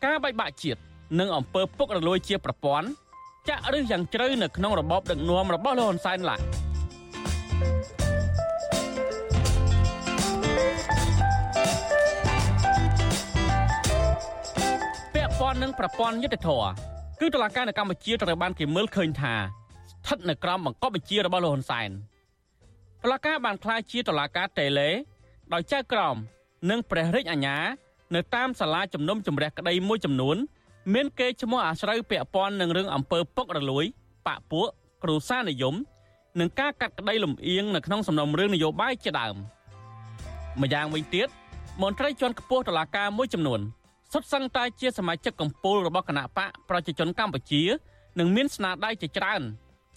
[0.05, 0.79] ការបែកបាក់ជាតិ
[1.19, 2.87] និងអំពើពុករលួយជាប្រព័ន្ធ
[3.49, 6.37] ចាក់ឫសយ៉ាងជ្រៅនៅក្នុងរបបដឹកនាំរបស់លោកហ៊ុនសែនឡា
[15.15, 16.49] ពាក់ព័ន្ធនឹងប្រព័ន្ធយុតិធធ
[17.19, 21.91] គឺតុលាការនៅកម្ពុជាត្រូវបានគេមើលឃើញថាស្ថិតនៅក្រោមបង្គាប់បញ្ជារបស់លោកហ៊ុនសែន។
[23.03, 24.89] តុលាការបានក្លាយជាតុលាការតេឡេ
[25.53, 26.15] ដោយចៅក្រម
[26.69, 27.57] និងព្រះរាជអាជ្ញា
[28.15, 30.37] នៅតាមសាលាជំនុំជម្រះក្តីមួយចំនួន
[30.93, 33.85] មានគេឈ្មោះអាស្រូវពាក់ព័ន្ធនឹងរឿងអំពើពុករលួយ
[34.27, 34.67] បាក់ពួក
[35.03, 35.75] គ្រូសានិយម
[36.39, 39.35] និងការកាត់ក្តីលំអៀងនៅក្នុងសំណុំរឿងនយោបាយជាដើម
[40.61, 41.27] ម្យ៉ាងវិញទៀត
[41.81, 43.59] មន្ត្រីជាន់ខ្ពស់តុលាការមួយចំនួន
[44.13, 47.63] សុទ្ធសឹងតែជាសមាជិកកម្ពុជារបស់គណៈបកប្រជាជនកម្ពុជា
[48.19, 49.41] និងមានស្នាដៃជាច្រើន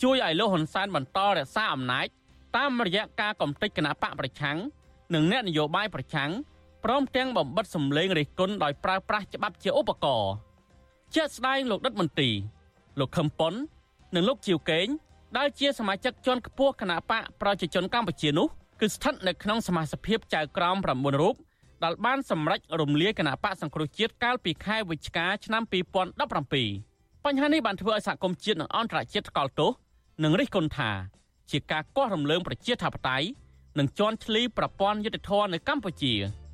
[0.02, 2.07] ជួយឲ្យលោកហ៊ុនសែនបន្តរក្សាអំណាច
[2.57, 4.57] តាមរយៈការកំទេចគណៈបកប្រឆាំង
[5.14, 6.30] និងអ្នកនយោបាយប្រឆាំង
[6.84, 10.32] ព្រមទាំងបំបិតសម្លេងរិះគន់ដោយប្រើប្រាស់ច្បាប់ជាឧបករណ៍
[11.14, 12.30] ជាក់ស្ដែងលោកដិតមន្ទី
[12.98, 13.52] លោកខឹមប៉ុន
[14.14, 14.86] និងលោកជាវកេង
[15.38, 18.46] ដែលជាសមាជិកជាន់ខ្ពស់គណៈបកប្រជាជនកម្ពុជានោះ
[18.80, 21.34] គឺស្ថិតនៅក្នុងសមាជិកភាពចៅក្រម9រូប
[21.84, 25.62] ដែលបានសម្រេចរំលាយគណៈបកសង្គ្រោះជាតិកាលពីខែវិច្ឆិកាឆ្នាំ
[26.28, 29.70] 2017បញ្ហានេះបានធ្វើឲ្យសហគមន៍ជាតិនិងអន្តរជាតិស្គាល់ទោស
[30.24, 30.90] និងរិះគន់ថា
[31.51, 33.26] ជាការកោះរំលើងប្រជាធិបតេយ្យ
[33.78, 36.14] និងជន់ឈ្លីប្រព័ន្ធយុតិធធម៌នៅកម្ពុជា។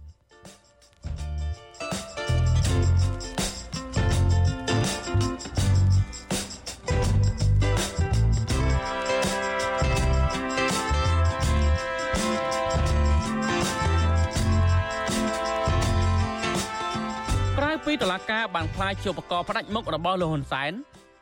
[17.93, 20.73] ពីតុលាការបានផ្លាយជាឧបករណ៍ផ្ដាច់មុខរបស់លោកហ៊ុនសែន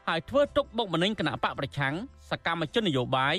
[0.09, 1.95] ហើយធ្វើទុកបុកម្នេញគណៈបកប្រឆាំង
[2.31, 3.37] សកម្មជននយោបាយ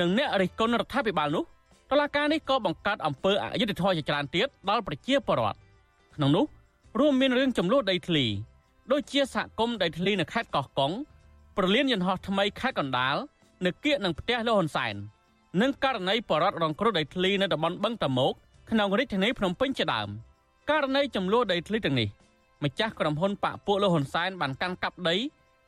[0.00, 1.44] និងអ្នករិះគន់រដ្ឋាភិបាលនោះ
[1.90, 5.58] តុលាការនេះក៏បង្កើតអំពើអយុត្តិធម៌ជាច្រើនទៀតដល់ប្រជាពលរដ្ឋ
[6.16, 6.44] ក្នុងនោះ
[6.98, 8.24] រួមមានរឿងចំនួនដីធ្លី
[8.92, 10.92] ដូចជាសហគមន៍ដីធ្លីនៅខេត្តកោះកុង
[11.56, 13.16] ប្រលានយន្តហោះថ្មីខេត្តកណ្ដាល
[13.64, 14.94] នៅគៀកនឹងផ្ទះលោកហ៊ុនសែន
[15.60, 18.32] និងករណីបរដ្ឋរងគ្រោះដីធ្លីនៅតំបន់បឹងតមោក
[18.70, 20.08] ក្នុងរាជធានីភ្នំពេញជាដើម
[20.70, 22.08] ករណីចំនួនដីធ្លីទាំងនេះ
[22.64, 25.16] ម្ចាស់ក្រុមហ៊ុនប៉ាក់ពួកលោកហ៊ុនសែនបានកាន់កាប់ដី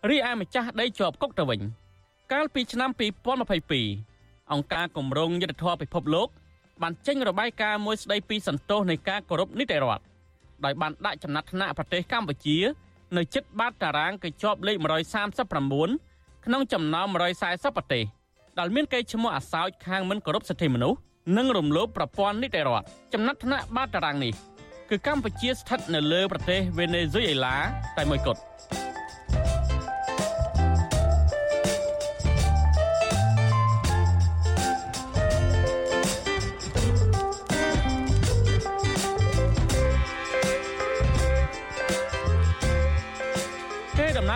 [0.08, 1.60] រីឯម្ចាស់ដីជាប់គុកទៅវិញ
[2.32, 2.90] កាលពីឆ្នាំ
[3.56, 4.15] 2022
[4.52, 6.28] អង្គការគម្រោងយុទ្ធធម៌ពិភពលោក
[6.82, 10.02] បានចេញរបាយការណ៍មួយស្ដីពីសន្ទុះនៃការគោរពនីតិរដ្ឋ
[10.64, 12.58] ដោយបានដាក់ចំណាត់ថ្នាក់ប្រទេសកម្ពុជា
[13.16, 14.76] នៅជិតបាតតារាងគឺជាប់លេខ
[15.60, 17.06] 139ក្នុងចំណោម
[17.42, 18.04] 140ប្រទេស
[18.58, 20.98] ដែលមានកេរ្តិ៍ឈ្មោះអាសោចខាងមិនគោរពសិទ្ធិមនុស្ស
[21.36, 24.32] និងរំលោភប្រព័ន្ធនីតិរដ្ឋចំណាត់ថ្នាក់បាតតារាងនេះ
[24.90, 27.56] គឺកម្ពុជាស្ថិតនៅលើប្រទេសវេណេស៊ុយអេឡា
[27.96, 28.40] តែមួយគត់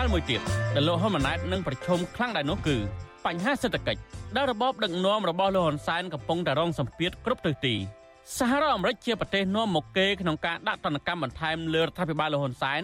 [0.00, 0.40] ើរមួយទៀត
[0.74, 2.76] ដែលលោកហ៊ុនម៉ាណែតនឹងប្រឈមខ្លាំងដែរនោះគឺ
[3.26, 4.00] បញ្ហាសេដ្ឋកិច្ច
[4.36, 7.74] ដែលរបបដឹកនាំរបស់លោកហ៊ុនសែនកំពុងតែរងសម្ពាធគ្រប់ទិសទី
[8.38, 12.82] សហរដ្ឋអាមេរិកជាប្រទេសនាំមុខគេក្នុងការដាក់ទណ្ឌកម្មបន្ថែមលើរដ្ឋាភិបាលលហ៊ុនសែន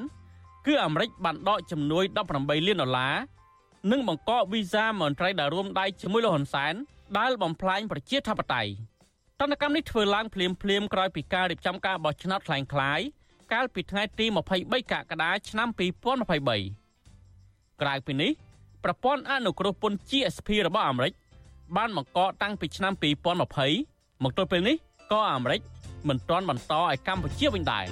[0.66, 2.04] គឺអាមេរិកបានដកជំនួយ
[2.34, 3.14] 18លានដុល្លារ
[3.90, 6.74] និងបង្កកវីសាមន្ត្រីដែលរួមដៃជាមួយលហ៊ុនសែន
[7.18, 8.72] ដែលបំផ្លាញប្រជាធិបតេយ្យ
[9.40, 16.85] ទណ្ឌកម្មនេះធ្វើឡើងភ្លាមភ្លាមក្រោយពីការរៀបចំការបោះឆ្នោតคล้ายៗកាលពីថ្ងៃទី23កក្កដាឆ្នាំ2023
[17.81, 18.31] ក្រៅពីនេះ
[18.83, 21.13] ប្រព័ន្ធអនុគ្រោះពន្ធ GSP របស់អាមេរិក
[21.77, 22.93] បានបង្កកតាំងពីឆ្នាំ
[23.57, 24.75] 2020មកទល់ពេលនេះ
[25.11, 25.61] ក៏អាមេរិក
[26.07, 27.85] មិនទាន់បន្តឲ្យកម្ពុជាវិញដែរ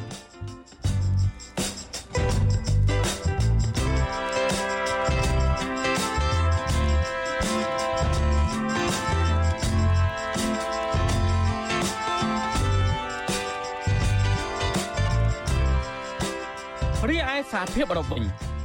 [17.09, 18.23] រីឯសហភាពអឺរ៉ុបវិញ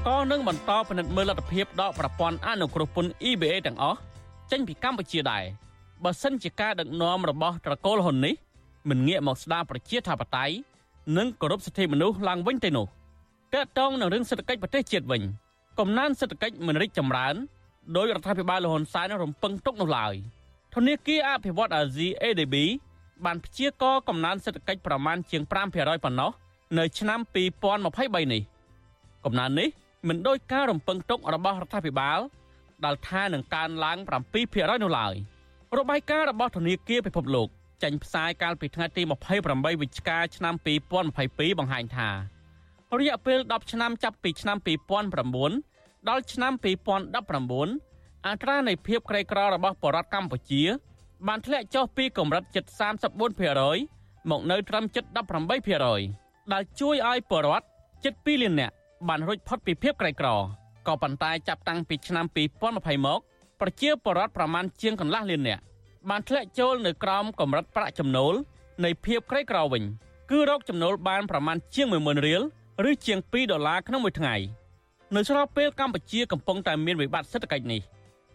[0.08, 3.98] ក៏នឹងបន្តពិនិត្យមើលលទ្ធភាពដកប្រព័ន្ធអនុគ្រោះពន្ធ EBA ទាំងអស់
[4.50, 5.44] ចេញពីកម្ពុជាដែរ
[6.04, 8.34] បើសិនជាការដឹកនាំរបស់ត្រកូលហ៊ុននេះ
[8.88, 10.54] មិនងាកមកស្ដារប្រជាធិបតេយ្យ
[11.16, 12.86] និងគោរពសិទ្ធិមនុស្សឡើងវិញទេនោះ
[13.54, 15.22] តើតងនឹងរឿងសេដ្ឋកិច្ចប្រទេសជាតិវិញ
[15.78, 17.34] កំណើនសេដ្ឋកិច្ចមិនរីកចម្រើន
[17.96, 20.14] ដោយរដ្ឋាភិបាលលហ៊ុនសែនរំពឹងទុកនោះឡើយ
[20.74, 22.54] ធនាគារអភិវឌ្ឍអាស៊ី ADB
[23.24, 26.30] បានព្យាករកំណើនសេដ្ឋកិច្ចប្រមាណជាង5%ប៉ុណ្ណោះ
[26.78, 27.20] នៅឆ្នាំ
[27.74, 28.42] 2023នេះ
[29.26, 29.68] កំណើននេះ
[30.08, 32.20] មិនដូចការរំពឹងទុករបស់រដ្ឋាភិបាល
[32.84, 33.98] ដែលថានឹងកើនឡើង
[34.40, 35.14] 7%នោះឡើយ។
[35.78, 37.48] របាយការណ៍របស់ធនាគារពិភពលោក
[37.82, 39.02] ចេញផ្សាយកាលពីថ្ងៃទី
[39.42, 40.54] 28វិច្ឆិកាឆ្នាំ
[41.06, 42.08] 2022បង្ហាញថា
[42.98, 44.56] រយៈពេល10ឆ្នាំចាប់ពីឆ្នាំ
[45.32, 46.52] 2009ដល់ឆ្នាំ
[47.18, 50.62] 2019អត្រានៃភាពក្រីក្ររបស់ប្រជាពលរដ្ឋកម្ពុជា
[51.26, 52.64] បានធ្លាក់ចុះពីកម្រិតជិត
[53.48, 55.04] 34%មកនៅត្រឹមជិត
[55.78, 57.66] 18%ដែលជួយឲ្យប្រជាពលរដ្ឋ
[58.04, 58.74] ជិត2លាននាក់
[59.08, 60.28] បានរួចផុតពីភាពក្រីក្រ
[60.86, 62.24] ក៏ប៉ុន្តែចាប់តាំងពីឆ្នាំ
[62.66, 63.20] 2020មក
[63.60, 65.62] ប្រជាពលរដ្ឋប្រមាណជាងកន្លះលាននាក់
[66.08, 68.34] បានធ្លាក់ចូលនៅក្រោមកម្រិតប្រាក់ចំណូល
[68.84, 69.82] នៃភាពក្រីក្រវិញ
[70.30, 72.42] គឺរកចំណូលបានប្រមាណជាង10000រៀល
[72.90, 74.34] ឬជាង2ដុល្លារក្នុងមួយថ្ងៃ
[75.14, 77.80] នៅស្របពេលកម្ពុជាកំពុងតែមានវិបត្តិសេដ្ឋកិច្ចនេះ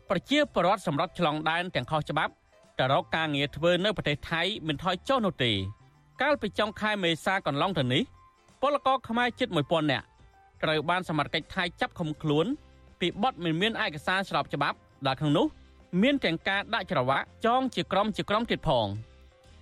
[0.09, 2.33] ប្រជាពលរដ្ឋសម្រាប់ឆ្លងដែនទាំងខុសច្បាប់
[2.79, 5.51] ទៅរកការងារធ្វើនៅប្រទេសថៃមិនថយចុះនោះទេ
[6.21, 8.03] កាលពីចុងខែមេសាកន្លងទៅនេះ
[8.61, 10.05] ពលករខ្មែរជិត1000នាក់
[10.65, 12.45] ត្រូវបានសមត្ថកិច្ចថៃចាប់ឃុំខ្លួន
[12.99, 15.45] ពីបទមិនមានឯកសារស្របច្បាប់ដែលក្នុងនោះ
[16.01, 18.87] មានទាំងការដាក់ច្រវាក់ចងជាក្រុមជាក្រុមទៀតផង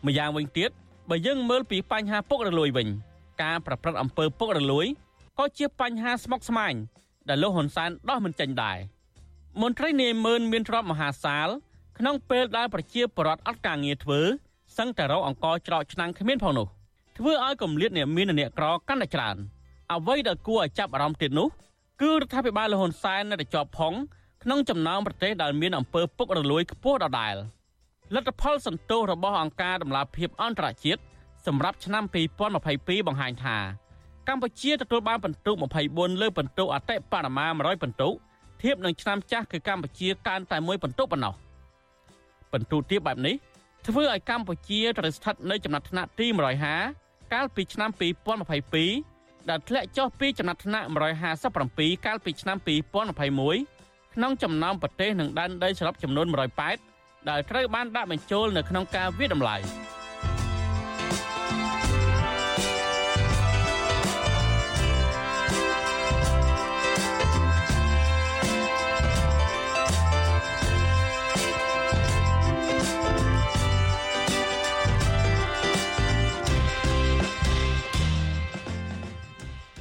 [0.05, 0.69] ម្យ៉ាងវិញទៀត
[1.09, 2.87] បើយើងមើលពីបញ្ហាពុករលួយវិញ
[3.43, 4.85] ការប្រព្រឹត្តអំពើពុករលួយ
[5.39, 6.73] ក៏ជាបញ្ហាស្មុគស្មាញ
[7.29, 8.77] ដែលលោកហ៊ុនសែនដោះមិនចេញដែរ
[9.61, 11.47] មន្ត្រីនាយម៉ឺនមានទ្រព្យមហាសាល
[11.97, 14.21] ក្នុងពេលដែលប្រជាពលរដ្ឋអត់ការងារធ្វើ
[14.77, 16.67] សឹងតែរកអង្គច្រកឆ្នាំងគ្មានផងនោះ
[17.17, 19.37] ធ្វើឲ្យគម្លាតអ្នកមានអ្នកក្រកាន់តែច្រើន
[19.97, 21.47] អ្វីដែលគួរឲ្យចាប់អារម្មណ៍ទៀតនោះ
[22.01, 23.93] គឺរដ្ឋាភិបាលលហ៊ុនសែននៅតែជាប់ផង
[24.43, 27.35] ក្នុងចំណោមប្រទេសដែលមានអំពើពុករលួយខ្ពស់ដដែល
[28.15, 31.01] លទ្ធផលសន្ទុះរបស់អង្គការដំឡាភិបអន្តរជាតិ
[31.45, 32.03] សម្រាប់ឆ្នាំ
[32.55, 33.57] 2022បង្ហាញថា
[34.27, 35.51] កម្ពុជាទទួលបានពិន្ទុ
[35.87, 38.09] 24លើពិន្ទុអតិបរមា100ពិន្ទុ
[38.61, 41.33] ធៀបនឹងឆ្នាំចាស់គឺកម្ពុជាកើនតែមួយពិន្ទុប៉ុណ្ណោះ
[42.51, 43.35] ពិន្ទុទាបបែបនេះ
[43.87, 46.27] ធ្វើឲ្យកម្ពុជាត្រូវស្ថិតនៅចំណាត់ថ្នាក់ទី
[46.79, 47.89] 150កាលពីឆ្នាំ
[48.57, 49.12] 2022
[49.49, 50.87] ដែលធ្លាក់ចុះពីចំណាត់ថ្នាក់
[51.45, 56.27] 157កាលពីឆ្នាំ2021ក្នុងចំណោមប្រទេសនិងដែនដីសរុបចំនួន
[56.77, 59.57] 108ដែលត្រូវបានដាក់បញ្ចូលនៅក្នុងការវិតម្លៃ។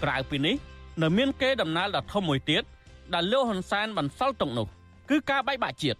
[0.03, 0.57] ក្រៅពីនេះ
[1.03, 2.63] នៅមានគេដំណើរដ៏ធំមួយទៀត
[3.15, 4.67] ដែលលោកហ៊ុនសែនបន្សល់ទុកនោះ
[5.11, 5.99] គឺការបែកបាក់ជាតិ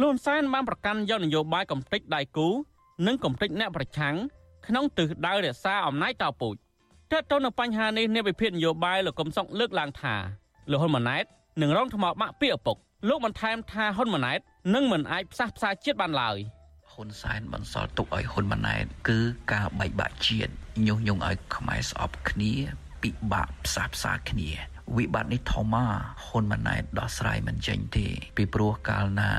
[0.00, 2.48] លោកហ៊ុនសែនបានប្រកាន់យកនយោបាយកំទេចដៃគូ
[3.06, 4.14] និងកំទេចអ្នកប្រឆាំង
[4.66, 6.54] ក្នុងទិសដៅរក្សាអំណាចតពូជ
[7.12, 10.14] តើតើនៅបញ្ហានេះអ្នកវិភាគនយោបាយលោកកុំសុកលើកឡើងថា
[10.70, 11.24] លោកហ៊ុនម៉ាណែត
[11.60, 12.76] នឹងរងថ្មបាក់ពីឪពុក
[13.08, 14.40] លោកបន្ថែមថាហ៊ុនម៉ាណែត
[14.74, 16.36] នឹងមិនអាចផ្សះផ្សាជាតិបានឡើយ
[16.92, 19.18] ហ៊ុនសែនបន្សល់ទុកឲ្យហ៊ុនម៉ាណែតគឺ
[19.52, 20.52] ការបែកបាក់ជាតិ
[20.86, 22.52] ញុះញង់ឲ្យខ្មែរស្អប់គ្នា
[23.04, 24.50] ពិបាកផ្សះផ្សាគ្នា
[24.96, 25.92] វិបត្តិនេះធំមក
[26.26, 29.32] ហ៊ុនម៉ាណែតដោះស្រាយមិនចេញទេ ពីព្រោះកាលណា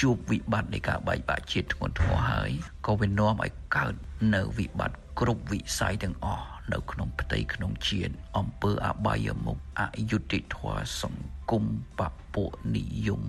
[0.00, 2.50] ជួបវិបត្តិនៃការបែកបាក់ជាតិធ្ងន់ធ្ងរហើយ
[2.86, 3.94] ក៏វានាំឲ្យកើត
[4.34, 11.64] នៅវិបត្តិគ្រប់វិស័យទាំងអស់នៅក្នុងផ្ទៃក្នុងជាតិអំពើអបាយមុខអយុត្តិធម៌សង្គម
[11.98, 12.00] ប
[12.34, 12.44] ពុ
[12.76, 13.22] និយម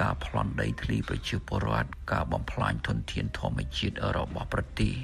[0.00, 4.94] ការប្លន់ដីធ្លីប្រជាពលរដ្ឋការបំផ្លាញធនធានធម្មជាតិរបស់ប្រទេស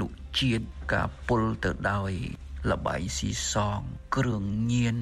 [0.00, 2.12] លុជាតិការពុលទៅដោយ
[2.70, 3.80] លបាយស៊ីសង
[4.16, 4.96] គ្រឿងញៀន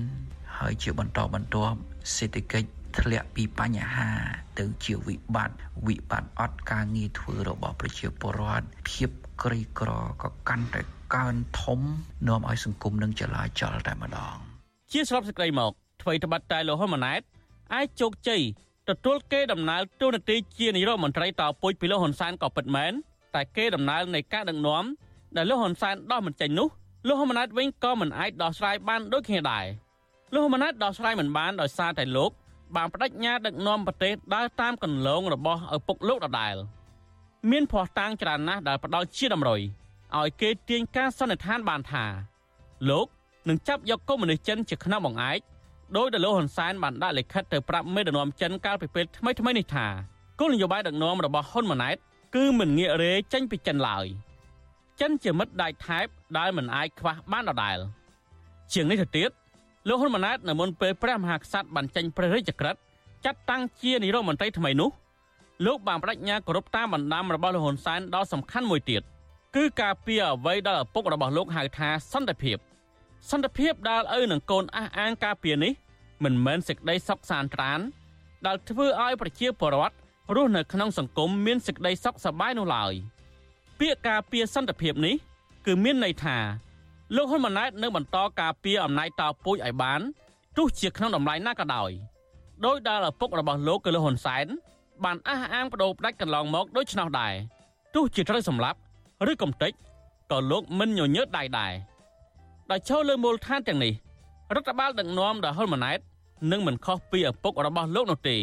[0.58, 1.78] ហើយជាបន្តបន្ទាប់
[2.16, 4.10] សេដ្ឋកិច្ចធ្លាក់ពីបញ្ហា
[4.58, 5.56] ទៅជាវិបត្តិ
[5.86, 9.10] វិបត្តិអត់ការងារធ្វើរបស់ប្រជាពលរដ្ឋភាព
[9.42, 9.90] ក្រីក្រ
[10.22, 10.82] ក៏កាន់តែ
[11.14, 11.80] កើនធំ
[12.28, 14.36] នាំឲ្យសង្គមនឹងចលាចលតែម្ដង
[14.92, 17.20] ជាស្របសេចក្តីមកអ្វីត្បិតតែលោកហ៊ុនម៉ាណែត
[17.74, 18.42] អាចជោគជ័យ
[18.90, 22.92] ទទួលគេដំណើរទូនាទីជានាយរដ្ឋមន្ត្រីតពុជពីលោកហ៊ុនសែនក៏ពិតមែន
[23.34, 24.84] តែគេដំណើរនៃការដឹកនាំ
[25.36, 26.68] ដែលលោកហ៊ុនសែនដោះមិនចេញនោះ
[27.06, 29.64] លោកហ៊ុនម៉ាណែតវិញក៏មិនអាចដោះស្រាយបានដូចគ្នាដែរ
[30.32, 32.30] លោកហ៊ុនម៉ាណែតដោះស្រាយមិនបានដោយសារតែលោក
[32.76, 36.56] បានបដិញ្ញាដឹកនាំប្រទេសដើរតាមកន្លងរបស់ឪពុកលោកដដែល
[37.50, 39.60] មានភ័ស្តុតាងច្រើនណាស់ដែលផ្ដល់ជាតម្រុយ
[40.18, 42.04] ឲ្យគេទាញការសន្និដ្ឋានបានថា
[42.90, 43.06] លោក
[43.48, 45.40] នឹងចាប់យកកុម្មុយនីសចិនជាខ្នងបង្អែក
[45.96, 49.86] ដោយដែលលោកហ៊ុនសែនបានដាក់លិខិតទៅប្រាប់មេដឹកនាំចិនកាលពីពេលថ្មីថ្មីនេះថា
[50.40, 51.96] គោលនយោបាយដឹកនាំរបស់ហ៊ុនម៉ាណែត
[52.34, 54.06] គឺមិនងាករេចេញពីចិនឡើយ។
[55.02, 56.06] ចិនជាមិត្តដៃថែប
[56.38, 57.78] ដែលមិនអាចខ្វះបានដដែល
[58.72, 59.30] ជាងនេះទៅទៀត
[59.88, 62.80] លោកហ៊ុនម៉ាណែតនៅមុនពេលព្រះមហាក្សត្របានចេញព្រះរាជក្រឹត្យ
[63.24, 64.90] ចាត់តាំងជានាយរដ្ឋមន្ត្រីថ្មីនោះ
[65.66, 69.02] លោកបានបដិញ្ញាគោរពតាមបណ្ដាំរបស់លោកហ៊ុនសែនដ៏សំខាន់មួយទៀត
[69.56, 72.56] គឺការពារអ្វីដែលឪពុករបស់លោកហៅថាសន្តិភាព
[73.30, 75.72] សន្តិភាពដែលឪនឹងកូនអះអាងការពារនេះ
[76.24, 77.80] មិនមែនសេចក្តីសុខសាន្តត្រាន
[78.46, 79.96] ដែលធ្វើឲ្យប្រជាពលរដ្ឋ
[80.36, 82.94] រស់នៅក្នុងសង្គមមានសេចក្តីសុខសប្បាយនោះឡើយ។
[83.80, 85.14] ពាក្យការពារសន្តិភាពនេះ
[85.66, 86.36] គឺមានន័យថា
[87.16, 90.00] លោកហ៊ុនម៉ាណែតនឹងបន្តការពារអំណាចតពូជឲ្យបាន
[90.56, 91.90] ទោះជាក្នុងតម្លៃណាក៏ដោយ
[92.66, 94.46] ដោយដែលឪពុករបស់លោកគឺលោកហ៊ុនសែន
[95.04, 97.34] បានអះអាងបដូរផ្ដាច់កន្លងមកដូចឆ្នោះដែរ
[97.94, 98.78] ទោះជាត្រូវសម្លាប់
[99.30, 99.72] ឬកំទេច
[100.30, 101.72] ក៏លោកមិនញញើតដៃដែរ
[102.70, 103.92] ដោយចូលលើមូលដ្ឋានទាំងនេះ
[104.54, 105.98] រដ្ឋបាលដឹកនាំដោយហ៊ុនម៉ាណែត
[106.50, 108.36] នឹងមិនខុសពីឪពុករបស់លោកនោះទេ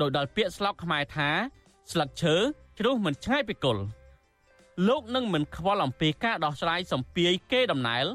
[0.00, 1.28] ដោយដល់ពាក្យស្លោកខ្មែរថា
[1.90, 2.34] ស្លឹកឈើ
[2.78, 3.82] ជ្រុះមិនឆ្ងាយពីគល់
[4.88, 8.06] លោកនឹងមិនខ្វល់អំពីការដោះស្រាយសម្ពាយគេដំណើរ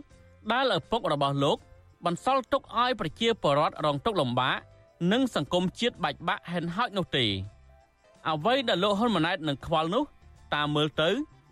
[0.51, 1.57] ដែលឪពុករបស់លោក
[2.05, 4.57] បន្សល់ទុកឲ្យប្រជាពលរដ្ឋរងទុក្ខលំបាក
[5.11, 7.25] និងសង្គមជាតិបែកបាក់ហិនហោចនោះទេ
[8.29, 10.03] អ្វីដែលលោកហ៊ុនម៉ាណែតនឹងខ្វល់នោះ
[10.53, 11.09] តាមមើលទៅ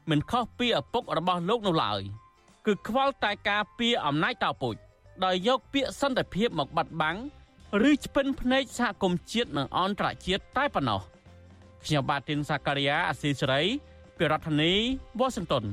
[0.09, 2.01] មិនខុសពីឪពុករបស់លោកនោះឡើយ
[2.65, 4.75] គឺខ្វល់តែការពារអំណាចតពូជ
[5.25, 7.21] ដោយយកពាក្យសន្តិភាពមកបាត់បង់
[7.89, 11.01] ឬឆ្ពិនភ្នែកសហគមន៍ជាតិនិងអន្តរជាតិតែប៉ុណ្ណោះ
[11.83, 13.61] ខ្ញុំបាទទីនសាការីយ៉ាអស៊ីសេរី
[14.17, 14.71] ពីរដ្ឋធានី
[15.19, 15.65] Washington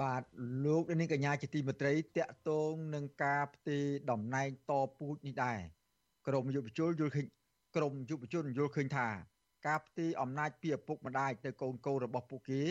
[0.00, 0.22] បាទ
[0.64, 5.58] លោកនាងកញ្ញាជាទីមេត្រីតកតងនឹងការផ្ទេរតំណែងតពូជនេះដែរ
[6.28, 7.26] ក្រមយុវជនយល់ឃើញ
[7.76, 9.08] ក្រមយុវជនយល់ឃើញថា
[9.66, 12.62] ការផ្ទេរអំណាចពីឪពុកម្ដាយទៅកូនកូនរបស់ពួកគេ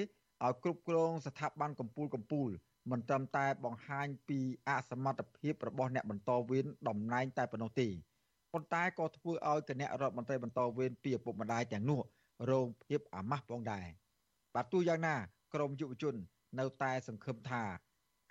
[0.44, 7.88] ឲ្យគ្រប់គ្រងស្ថាប័នកម្ពុជាកម្ពុជា មិនត្រឹមតែបង្ហាញពីអសមត្ថភាពរបស់អ្នកបន្តវេនតំណែងតែប៉ុណ្ណោះទេ
[8.54, 12.00] ប៉ុន្តែក៏ធ្វើឲ្យគណៈរដ្ឋមន្ត្រីបន្តវេនពីឪពុកម្ដាយទាំងនោះ
[12.52, 13.88] រងភាពអាម៉ាស់ផងដែរ
[14.56, 15.16] បាទទោះយ៉ាងណា
[15.54, 16.16] ក្រមយុវជន
[16.60, 17.64] នៅតែសង្ឃឹមថា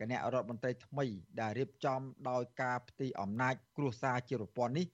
[0.01, 1.07] គណៈរដ្ឋមន្ត្រីថ្មី
[1.41, 4.87] ដែលរៀបចំដោយការផ្ទៃអំណាចគ្រួសារជាប្រព័ន្ធនេះ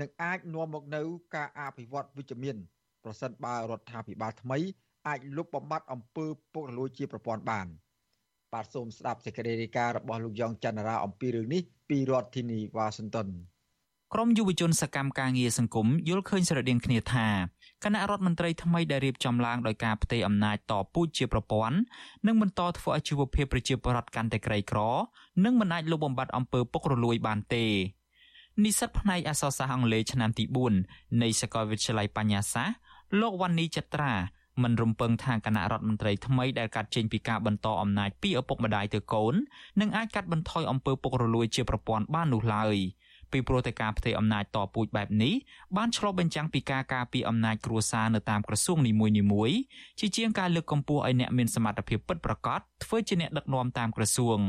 [0.00, 2.56] នឹងអាចនាំមកនូវការអភិវឌ្ឍវិជ្ជមាន
[3.04, 4.58] ប្រសិនបើរដ្ឋាភិបាលថ្មី
[5.08, 7.66] អាចលុបបំបាត់អំពើពុករលួយជាប្រព័ន្ធបាន
[8.56, 13.28] បាទសូមស្ដាប់សេចក្តីរាយការណ៍របស់លោកយ៉ងច័ន្ទរាអំពីរឿងនេះពីរដ្ឋធានីវ៉ាស៊ីនតោន
[14.14, 17.28] ក្រមយុវជនសកម្មការងារសង្គមយល់ឃើញស្រដៀងគ្នាថា
[17.84, 21.76] គណៈរដ្ឋមន្ត្រីថ្មីដែលរៀបចំឡើងដោយការផ្ទេរអំណាចតពូជជាប្រព័ន្ធ
[22.26, 24.78] នឹងបន្តធ្វើឲ្យជីវភាពប្រជាពលរដ្ឋកាន់តែក្រីក្រ
[25.44, 27.64] និងមិនអាចលុបបំបាត់អំពើពុករលួយបានទេ
[28.64, 30.44] និស្សិតផ្នែកអក្សរសាស្ត្រអង់គ្លេសឆ្នាំទី
[30.82, 32.76] 4នៃសាកលវិទ្យាល័យបញ្ញាសាស្ត្រ
[33.20, 34.12] លោកវ៉ាន់នីចត្រា
[34.62, 39.34] មិនរំពឹងថាគណៈរដ្ឋមន្ត្រីថ្មីដែលកាត់ចេញពីការបន្តអំណាចពីឪពុកម្ដាយទៅកូន
[39.80, 42.76] នឹងអាចកាត់បន្ថយអំពើពុករលួយជាប្រព័ន្ធបាននោះឡើយ។
[43.32, 45.34] ពីព្រោះតែការផ្ទេរអំណាចតពូជបែបនេះ
[45.76, 48.92] បានឆ្លុះបញ្ចាំងពីការការពារអំណាចគ្រួសារនៅតាមក្រសួងនី
[49.32, 49.56] មួយៗ
[50.00, 54.40] ជាជាងការលើកកម្ពស់ឲ្យអ្នកមានសមត្ថភាពពិតប្រាកដធ្វើជាអ្នកដឹកនាំតាមក្រសួង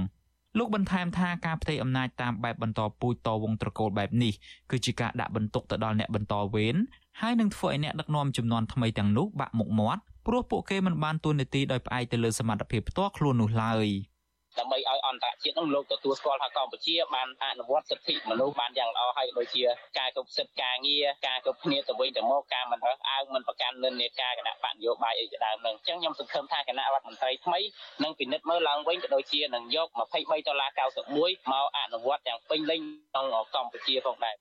[0.57, 4.33] លោកបន្ថែមថាការផ្ទេរអំណាចតាមបែបបន្តពូជតវងត្រកូលបែបនេះ
[4.71, 6.75] គឺជាការដាក់បន្ទុកទៅដល់អ្នកបន្តវេន
[7.21, 13.87] ហើយនឹងធ្វើឲ្យអ្នកដឹកនាំចំនួនថ្មីទាំងនោះបាក់មុខមាត់ព្រោះពួកគេមិនបានទួនាទីដោយផ្អែកទៅលើសមត្ថភាពផ្ទាល់ខ្លួននោះឡើយ។
[14.59, 19.63] ដើម្បីឲ្យអន្តរជាតិនឹងលោកទទួលស្គាល់ថាកម្ពុជាបានអនុវត្តសិទ្ធិមនុស្សបានយ៉ាងល្អហើយដូចជា
[19.99, 27.59] ការគោរពសិទ្ធិការងារការគោរពគ្នាទៅវិញទៅមកការមិនរើសអើងមិនប្រកាន់និន្នាការគណៈបកនយោបាយអីជាដើមនឹងអញ្ចឹងខ្ញុំសង្ឃឹមថាគណៈរដ្ឋមន្ត្រីថ្មី
[28.03, 29.87] នឹងពិនិត្យមើលឡើងវិញក៏ដូចជានឹងយក
[30.17, 30.69] 23ដុល្លារ
[31.11, 34.35] 91មកអនុវត្តយ៉ាងពេញលេញក្នុងកម្ពុជាផងដែរ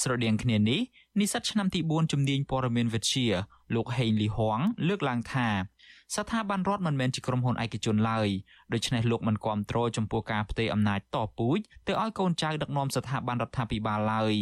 [0.00, 0.80] ស្រដៀងគ្នានេះ
[1.20, 3.26] និស្សិតឆ្នាំទី4ជំនាញព័ត៌មានវិទ្យា
[3.74, 5.48] លោកហេងលីហួងលើកឡើងថា
[6.16, 8.28] ស្ថាប័នរដ្ឋមិនមែនជាក្រុមហ៊ុនឯកជនឡើយ
[8.72, 14.34] ដូច្នេះលោកមិនគាំទ្រចំពោះការផ្ទេរអំណាចតពូជទៅឲ្យកូនចៅដឹកនាំស្ថាប័នរដ្ឋាភិបាលឡើយ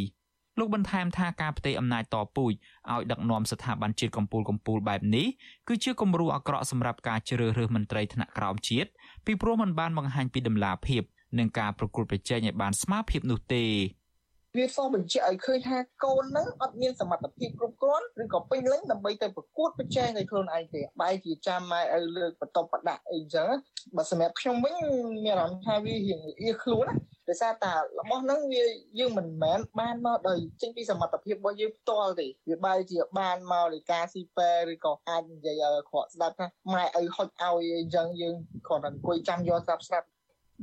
[0.58, 2.52] លោកបន្ថែមថាការផ្ទេរអំណាចតពូជ
[2.90, 5.26] ឲ្យដឹកនាំស្ថាប័នជាតិកម្ពុជាកម្ពុជាបែបនេះ
[5.68, 8.88] គឺជាគំរូអាក្រក់សម្រាប់ការជ្រើសរើសមន្ត្រីថ្នាក់ក្រោមជាតិ
[9.26, 11.02] ពីព្រោះมันបានបង្ហាញពីដំណាភាព
[11.38, 13.64] និងការប្រកួតប្រជែងឲ្យបានស្មើភាពនោះទេ
[14.56, 23.48] វាសបញ្ជាក់ឲ្យឃើញថាកូនហ្នឹងអត់មានសមត្ថភាពគ្រប់គ្រាន់ឬក៏ពេញលេញដើម្បីទៅប្រកួតប្រជែងឲ្យខ្លួនឯងទេបែរជាចាំម៉ែឲ្យលើកបន្ទប់បដាក់អីចឹង
[23.96, 24.74] បើសម្រាប់ខ្ញុំវិញ
[25.24, 26.94] មានអារម្មណ៍ថាវារៀងអៀខ្លួនណា
[27.28, 28.62] ដោយសារតែរបស់ហ្នឹងវា
[28.98, 38.34] យើងមិនមែនបានមកដោយចេញពីសមត្ថភាពរបស់យើងផ្ទាល់ទេវាបែរជាបានមកដោយការស៊ីប៉ែឬក៏អាចនិយាយឲ្យខកស្ដាប់ថាម៉ែឲ្យហុចឲ្យអីចឹងយើង
[38.66, 40.06] គ្រាន់តែអង្គុយចាំយកស្ដាប់ស្ដាប់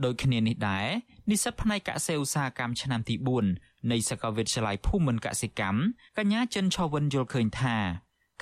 [0.06, 0.88] ដូចគ្នានេះដែរ
[1.30, 3.16] និស្សិតផ្នែកកសិឧស្សាហកម្មឆ្នាំទី
[3.46, 5.80] 4 នៃសាកលវិទ្យាល័យភូមិន្ទកសិកម្ម
[6.18, 7.78] កញ្ញាចិនឆវិនយល់ឃើញថា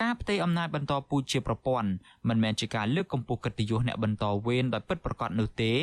[0.01, 1.89] ការផ្ទេរអំណាចបន្តពូជជាប្រព័ន្ធ
[2.27, 5.73] មិនមែនជាការលើកកម្ពស់កិត្តិយសអ្នកបន្តវេនដោយពិតប្រាកដនោះទេ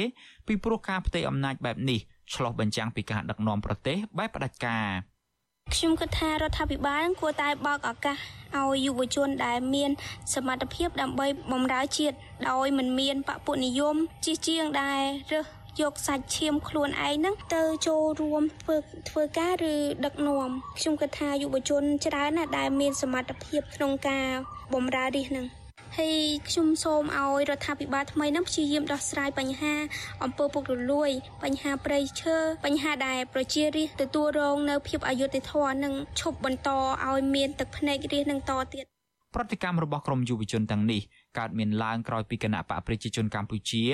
[0.47, 1.99] ពីព្រោះការផ្ទេរអំណាចបែបនេះ
[2.35, 4.89] ឆ្លោះបញ្ចាំងពីការដឹកនាំប្រទេសបែបផ្ដាច់ការ
[5.75, 8.17] ខ្ញុំគិតថារដ្ឋាភិបាលគួរតែបើកឱកាស
[8.57, 9.91] ឲ្យយុវជនដែលមាន
[10.35, 12.17] សមត្ថភាពដើម្បីបម្រើជាតិ
[12.49, 15.47] ដោយមិនមានបពុនិយមជាជាងដែលរើស
[15.81, 18.77] យកសាច់ឈាមខ្លួនឯងហ្នឹងទៅចូលរួមធ្វើ
[19.11, 20.49] ធ្វើការឬដឹកនាំ
[20.79, 24.29] ខ្ញុំគិតថាយុវជនច្រើនណាស់ដែលមានសមត្ថភាពក្នុងការ
[24.75, 25.47] បម្រើរាជហ្នឹង
[25.99, 29.75] ហើយខ្ញុំសូមឲ្យរដ្ឋាភិបាលថ្មីនឹងព្យាយាមដោះស្រាយបញ្ហា
[30.25, 31.11] អំពើពុករលួយ
[31.45, 36.69] បញ្ហាប្រៃឈើបញ្ហាដែលប្រជារាស្ត្រទទួលរងនៅភាពអយុត្តិធម៌និងឈប់បន្ត
[37.09, 38.85] ឲ្យមានទឹកភ្នែករាស្ត្រនឹងតទៀត
[39.35, 41.01] ប្រតិកម្មរបស់ក្រមយុវជនទាំងនេះ
[41.39, 43.85] កើតមានឡើងក្រោយពីគណៈបកប្រជាជនកម្ពុជា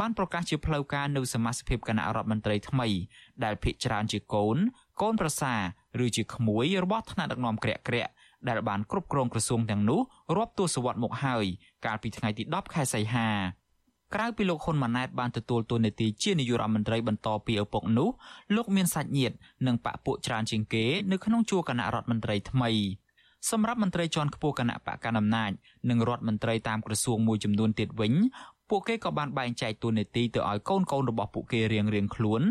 [0.00, 2.88] បានប្រកាសជាផ្លូវការនៅសមាជិកគណៈរដ្ឋមន្ត្រីថ្មី
[3.44, 4.56] ដែលភាគច្រើនជាកូន
[5.00, 5.54] កូនប្រសា
[6.04, 8.12] ឬជាក្មួយរបស់ថ្នាក់ដឹកនាំក្រាក់ក្រាក់
[8.48, 10.00] ដែលបានគ្រប់គ្រងក្រសួងទាំងនោះ
[10.36, 11.44] រាប់ទសវត្សរ៍មកហើយ
[11.86, 13.28] កាលពីថ្ងៃទី10ខែសីហា
[14.14, 18.08] ក្រៅពីលោកហ៊ុនម៉ាណែតបានទទួលតួនាទីជានាយករដ្ឋមន្ត្រីបន្តពីឪពុកនោះ
[18.56, 19.36] លោកមានសាច់ញាតិ
[19.66, 22.70] និងបពពួកច្រើនជាងគេនៅក្នុងជួរគណៈរដ្ឋមន្ត្រីថ្មី
[23.48, 25.50] សម្រាប់មន្ត្រីជាន់ខ្ពស់គណៈបកកណ្ដាលអំណាច
[25.90, 28.12] និងរដ្ឋមន្ត្រីតាមក្រសួងមួយចំនួនទៀតវិញ
[28.70, 32.42] ពួកគេក៏បានបែងចែកតួនាទីទៅឲ្យកូនកូនរបស់ពួកគេរៀងៗខ្លួន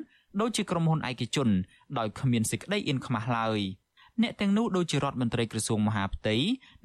[0.41, 1.49] ដូចជាក្រុមហ៊ុនឯកជន
[1.97, 3.59] ដោយគ្មានសេចក្តីអៀនខ្មាស់ឡើយ
[4.21, 6.35] អ្នកទាំងនោះដូចជារដ្ឋមន្ត្រីក្រសួងមហាផ្ទៃ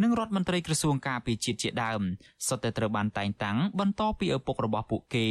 [0.03, 2.01] និងរដ្ឋមន្ត្រីក្រសួងការពារជាតិជាដើម
[2.49, 5.29] សុទ្ធតែត្រូវបានតែងតាំងបន្តពីឪពុករបស់ពួកគេ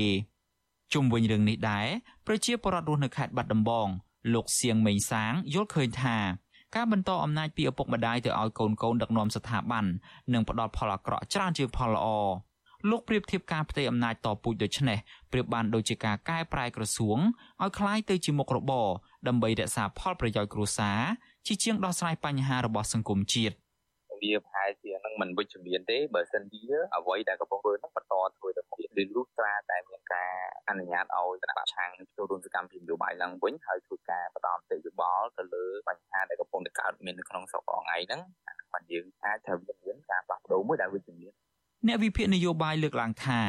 [0.93, 1.87] ជុំវិញរឿងនេះដែរ
[2.27, 3.87] ប្រជាពលរដ្ឋរស់នៅខេត្តបាត់ដំបង
[4.33, 6.17] លោកសៀងមេងសាងយល់ឃើញថា
[6.74, 9.84] ការបន្តអំណាចពីឪពុកម្ដាយទៅឲ្យកូនកូនដឹកនាំស្ថាប័ន
[10.32, 12.08] នឹងផ្ដល់ផលអាក្រក់ច្រើនជាងផលល្អ
[12.90, 14.98] លោកប្រៀបធៀបការផ្ទេរអំណាចតពូជដូចនេះ
[15.32, 17.18] ប្រៀបបានដូចជាការកែប្រែក្រសួង
[17.62, 18.88] ឲ្យคล้ายទៅជាមុខរបរ
[19.28, 21.00] ដើម្បីរក្សាផលប្រយោជន៍គ្រួសារ
[21.46, 23.54] ជាជាងដោះស្រាយបញ្ហារបស់សង្គមជាតិ
[24.23, 26.63] វាប្រហែលជានឹងមិនវិជ្ជមានទេបើសិនជា
[26.95, 30.31] អ្វីដែលកំពុងធ្វើនោះបន្តធ្វើទៅមុខឬលុះត្រាតែមានការ
[30.69, 38.21] អនុញ្ញាតឲ្យគណៈបច្ឆាំងចូលរួមសកម្មភាពនយោបាយឡើងវិញហើយធ្វើការបន្តមតិយោបល់ទៅលើបញ្ហាដែលកំពុងតែកើតមាននៅក្នុងស្រុកអងឯហ្នឹង
[38.73, 41.31] បានយើងអាចត្រូវមានការផ្លាស់ប្ដូរមួយដែលវិជ្ជមាន
[41.87, 43.39] អ្នកវិភាគនយោបាយលើកឡើងថា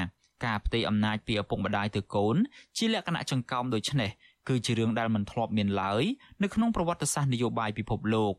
[0.47, 2.37] ការផ្ទេរអំណាចពីឪពុកម្ដាយទៅកូន
[2.77, 4.11] ជាលក្ខណៈចង្កោមដូចនេះ
[4.49, 6.03] គឺជារឿងដែលមិនធ្លាប់មានឡើយ
[6.43, 8.35] នៅក្នុងប្រវត្តិសាស្ត្រនយោបាយពិភពលោក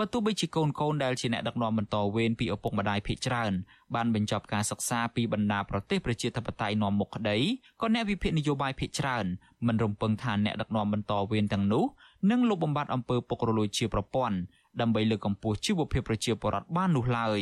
[0.00, 3.52] បើទោះបីជាកូនកូនដែលជាអ្នកដឹកនាំបន្តវេនពីឪពុកម្ដាយភាគច្រើន
[3.94, 7.38] បានបញ្ចប់ការសិក្សាពីបណ្ដាប្រទេសប្រជាធិបតេយ្យនាំមុខក្តី
[7.80, 9.26] ក៏អ្នកវិភាគនយោបាយភាគច្រើន
[9.66, 11.84] មិនរំពឹងថាអ្នកដឹកនាំបន្តវេនទាំងនោះ
[12.30, 14.36] នឹងលុបបំបាត់អំពើពុករលួយជាប្រព័ន្ធ
[14.80, 17.40] ដើម្បីលើកកម្ពស់ជីវភាពប្រជាពលរដ្ឋបាននោះឡើយ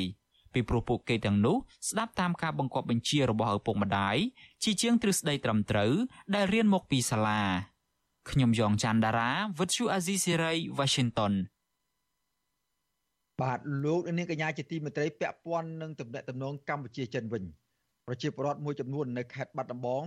[0.53, 1.57] ពីព្រោះពួកគេទាំងនោះ
[1.89, 4.17] ស្ដាប់តាមការបង្គាប់បញ្ជារបស់ឪពុកម្ដាយ
[4.63, 5.93] ជាជាងទ្រឹស្ដីត្រឹមត្រូវ
[6.35, 7.43] ដែលរៀនមកពីសាលា
[8.31, 11.35] ខ្ញុំយ៉ងច័ន្ទដារាវិទ្យុអាស៊ីសេរី Washington
[13.43, 17.45] បាទលោកនាងកញ្ញាជាទីមេត្រីពាក់ព័ន្ធនឹងទំនាក់ទំនងកម្ពុជាចិនវិញ
[18.07, 20.05] ប្រជាពលរដ្ឋមួយចំនួននៅខេត្តបាត់ដំបង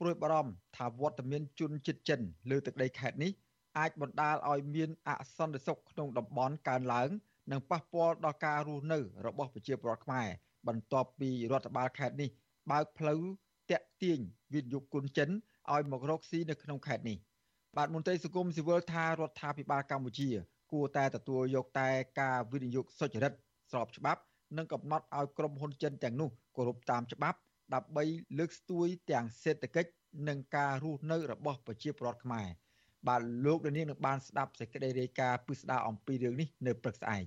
[0.00, 2.20] ព្រួយបារម្ភថាវត្តមានជនជាតិចិន
[2.50, 3.32] លើទឹកដីខេត្តនេះ
[3.78, 7.08] អាចបណ្ដាលឲ្យមានអសន្តិសុខក្នុងតំបន់កើនឡើង
[7.50, 10.28] និងប៉ះពាល់ដល់ការរស់នៅរបស់ប្រជាពលរដ្ឋខ្មែរ
[10.68, 12.30] បន្ទាប់ពីរដ្ឋបាលខេត្តនេះ
[12.70, 13.20] បើកផ្លូវ
[13.70, 14.18] តាក់ទាញ
[14.54, 15.30] វិទ្យុគុណចិន
[15.72, 17.18] ឲ្យមករកស៊ីនៅក្នុងខេត្តនេះ
[17.76, 20.30] បាទមន្ត្រីសង្គមស៊ីវិលថារដ្ឋាភិបាលកម្ពុជា
[20.72, 21.88] គួរតែទទួលយកតែ
[22.20, 23.32] ការវិនិយោគសុចរិត
[23.70, 24.20] ស្របច្បាប់
[24.56, 27.38] និងកំណត់ឲ្យក្រុមហ៊ុនចិនទាំងនោះគោរពតាមច្បាប់
[27.74, 28.04] ដើម្បី
[28.38, 29.90] លើកស្ទួយទាំងសេដ្ឋកិច្ច
[30.28, 32.46] និងការរស់នៅរបស់ប្រជាពលរដ្ឋខ្មែរ
[33.08, 37.24] បាទលោកនាងនឹងបានស្ដាប់សេចក្តីរាយការណ៍ពិស្ដារអំពីរឿងនេះនៅព្រឹកស្អែក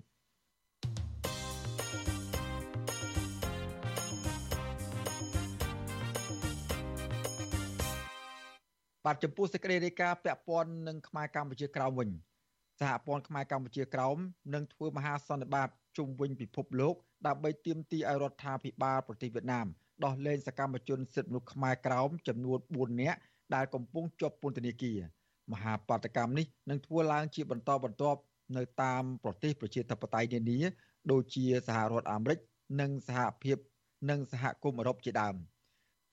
[9.06, 12.10] បាទចំពោះសេចក្តីរាយការណ៍ពាក់ព័ន្ធនឹងខ្មែរកម្ពុជាក្រោមវិញ
[12.80, 14.18] សហព័ន្ធខ្មែរកម្ពុជាក្រោម
[14.54, 16.96] នឹងធ្វើមហាសន្និបាតជុំវិញពិភពលោក
[17.28, 19.68] ដើម្បីទាមទារឲ្យរដ្ឋាភិបាលប្រទេសវៀតណាម
[20.04, 23.20] ដោះលែងសកម្មជនសិទ្ធិមនុស្សខ្មែរក្រោមចំនួន4នាក់
[23.56, 25.00] ដែលកំពុងជាប់ពន្ធនាគារ
[25.52, 28.20] មហាបាតកម្មនេះនឹងធ្វើឡើងជាបន្តបន្ទាប់
[28.58, 30.60] នៅតាមប្រទេសប្រជាធិបតេយ្យនានា
[31.12, 32.40] ដូចជាសហរដ្ឋអាមេរិក
[32.82, 33.58] និងសហភាព
[34.10, 35.36] និងសហគមន៍អឺរ៉ុបជាដើម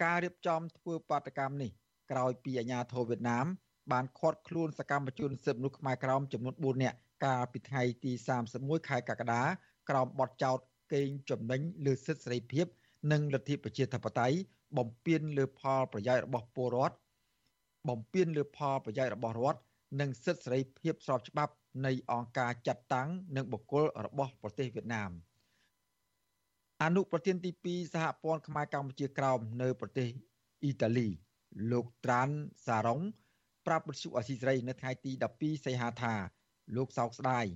[0.03, 1.71] ការរៀបចំធ្វើបាតកម្មនេះ
[2.11, 3.47] ក្រោយពីអាញាធរវៀតណាម
[3.93, 8.13] បានឃាត់ខ្លួនសកម្មជនសិទ្ធិមនុស្សខ្មែរក្រោមចំនួន4នាក់កាលពីថ្ងៃទី
[8.51, 9.43] 31ខែកក្កដា
[9.91, 10.59] ក្រោមបទចោទ
[10.93, 12.67] កេងចំណេញលើសិទ្ធិសេរីភាព
[13.13, 14.37] និងលទ្ធិប្រជាធិបតេយ្យ
[14.79, 16.97] បំពានលើផលប្រយោជន៍របស់ពលរដ្ឋ
[17.89, 19.61] បំពានលើផលប្រយោជន៍របស់រដ្ឋ
[20.01, 21.53] និងសិទ្ធិសេរីភាពស្របច្បាប់
[21.87, 25.11] នៃអង្គការចាត់តាំងនិងបុគ្គលរបស់ប្រទេសវៀតណាម
[26.83, 30.09] អនុប្រធានទី2សហព័ន្ធខ្មែរកម្ពុជាក្រោមនៅប្រទេស
[30.63, 31.09] អ៊ីតាលី
[31.71, 32.29] លោកត្រាន
[32.67, 33.01] សារ៉ុង
[33.67, 36.15] ប្រាប់វិទ្យុអស៊ីសេរីនៅថ្ងៃទី12សីហាថា
[36.77, 37.47] លោកសោកស្ដាយ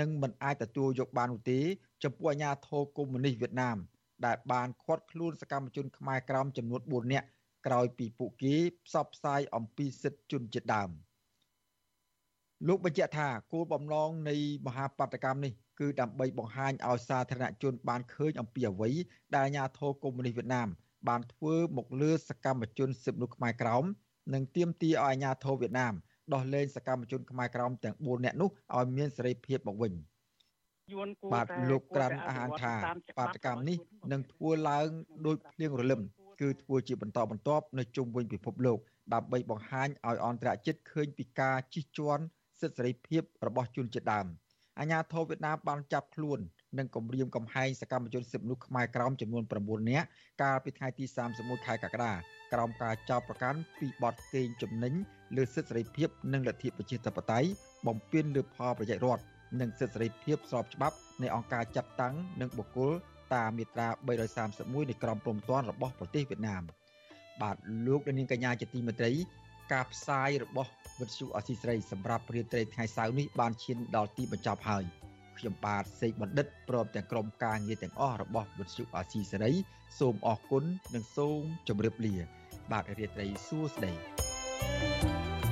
[0.00, 1.60] និងមិនអាចទទួលយកបាននោះទេ
[2.04, 3.78] ចំពោះអាញាធរកុម្មុយនីសវៀតណាម
[4.26, 7.26] ដែលបានឃាត់ខ្លួនសកម្មជនខ្មែរក្រោមចំនួន4នាក់
[7.66, 8.56] ក្រោយពីពួកគេ
[8.86, 10.90] ផ្សព្វផ្សាយអំពីសិទ្ធិជនជាតិដើម
[12.68, 18.90] លោកបញ្ជាក់ថាគោលបំណងនៃមហាបដកម្មនេះគឺដើម្បីបង្ហាញឲ្យសាធារណជនបានឃើញអំពីអ្វី
[19.34, 20.68] ដែលអាញាធរកុម្មុយនីសវៀតណាម
[21.08, 23.84] បានធ្វើមកលើសកម្មជនសិទ្ធិមនុស្សខ្មែរក្រោម
[24.34, 25.94] និងទាមទារឲ្យអាជ្ញាធរវៀតណាម
[26.34, 29.92] ដោះលែងសកម្មជនខ្មែរក្រមទាំង4នាក់នោះឲ្យមានសេរីភាពមកវិញ
[31.32, 32.74] បាទលោកក្រាន់អាហានថា
[33.18, 33.78] បាតកម្មនេះ
[34.12, 34.88] នឹងធ្វើឡើង
[35.26, 36.02] ដោយភ្លៀងរលឹម
[36.40, 38.78] គឺធ្វើជាបន្តបន្ទាប់នៅជុំវិញពិភពលោក
[39.14, 42.24] ដើម្បីបង្ហាញឲ្យអន្តរជាតិឃើញពីការជិះជាន់
[42.60, 44.26] សិទ្ធិសេរីភាពរបស់ជនជាតិដើម
[44.80, 46.38] អាញាធរវៀតណាមបានចាប់ខ្លួន
[46.78, 50.06] និងគំរាមកំហែងសកម្មជនសិទ្ធិមនុស្សខ្មែរក្រមចំនួន9នាក់
[50.42, 51.04] កាលពីថ្ងៃទី
[51.36, 52.12] 31ខែកក្កដា
[52.52, 54.94] ក្រោមការចោទប្រកាន់ពីបទកេងចំណេញ
[55.36, 57.48] លើសិទ្ធិសេរីភាពនិងលទ្ធិប្រជាធិបតេយ្យ
[57.86, 59.24] បំពានលើផលប្រយោជន៍រដ្ឋ
[59.60, 62.92] និងសិទ្ធិសេរីភាពស្របច្បាប់នៃអង្គការចាត់តាំងនិងបុគ្គល
[63.34, 63.88] តាមមាត្រា
[64.38, 66.62] 331នៃក្រមព្រំដែនរបស់ប្រទេសវៀតណាម
[67.42, 67.56] បាទ
[67.86, 69.12] លោកនាងកញ្ញាជាទីមេត្រី
[69.72, 74.84] ការផ្សាយរបស់វិទ្យុអសីស្រីសម្រាប់ព្រាត្រីថ្ងៃសៅរ៍នេះបានឈានដល់ទីបញ្ចប់ហើយ
[75.38, 79.52] ខ្ញុំបាទសេកបណ្ឌិតព្រមទាំងក្រុមការងារទាំងអស់របស់វិទ្យុអសីសេរី
[79.98, 80.64] សូមអរគុណ
[80.94, 82.14] និងសូមជម្រាបលា
[82.72, 83.92] បាទរាត្រីសួស្តី
[84.62, 85.49] thank you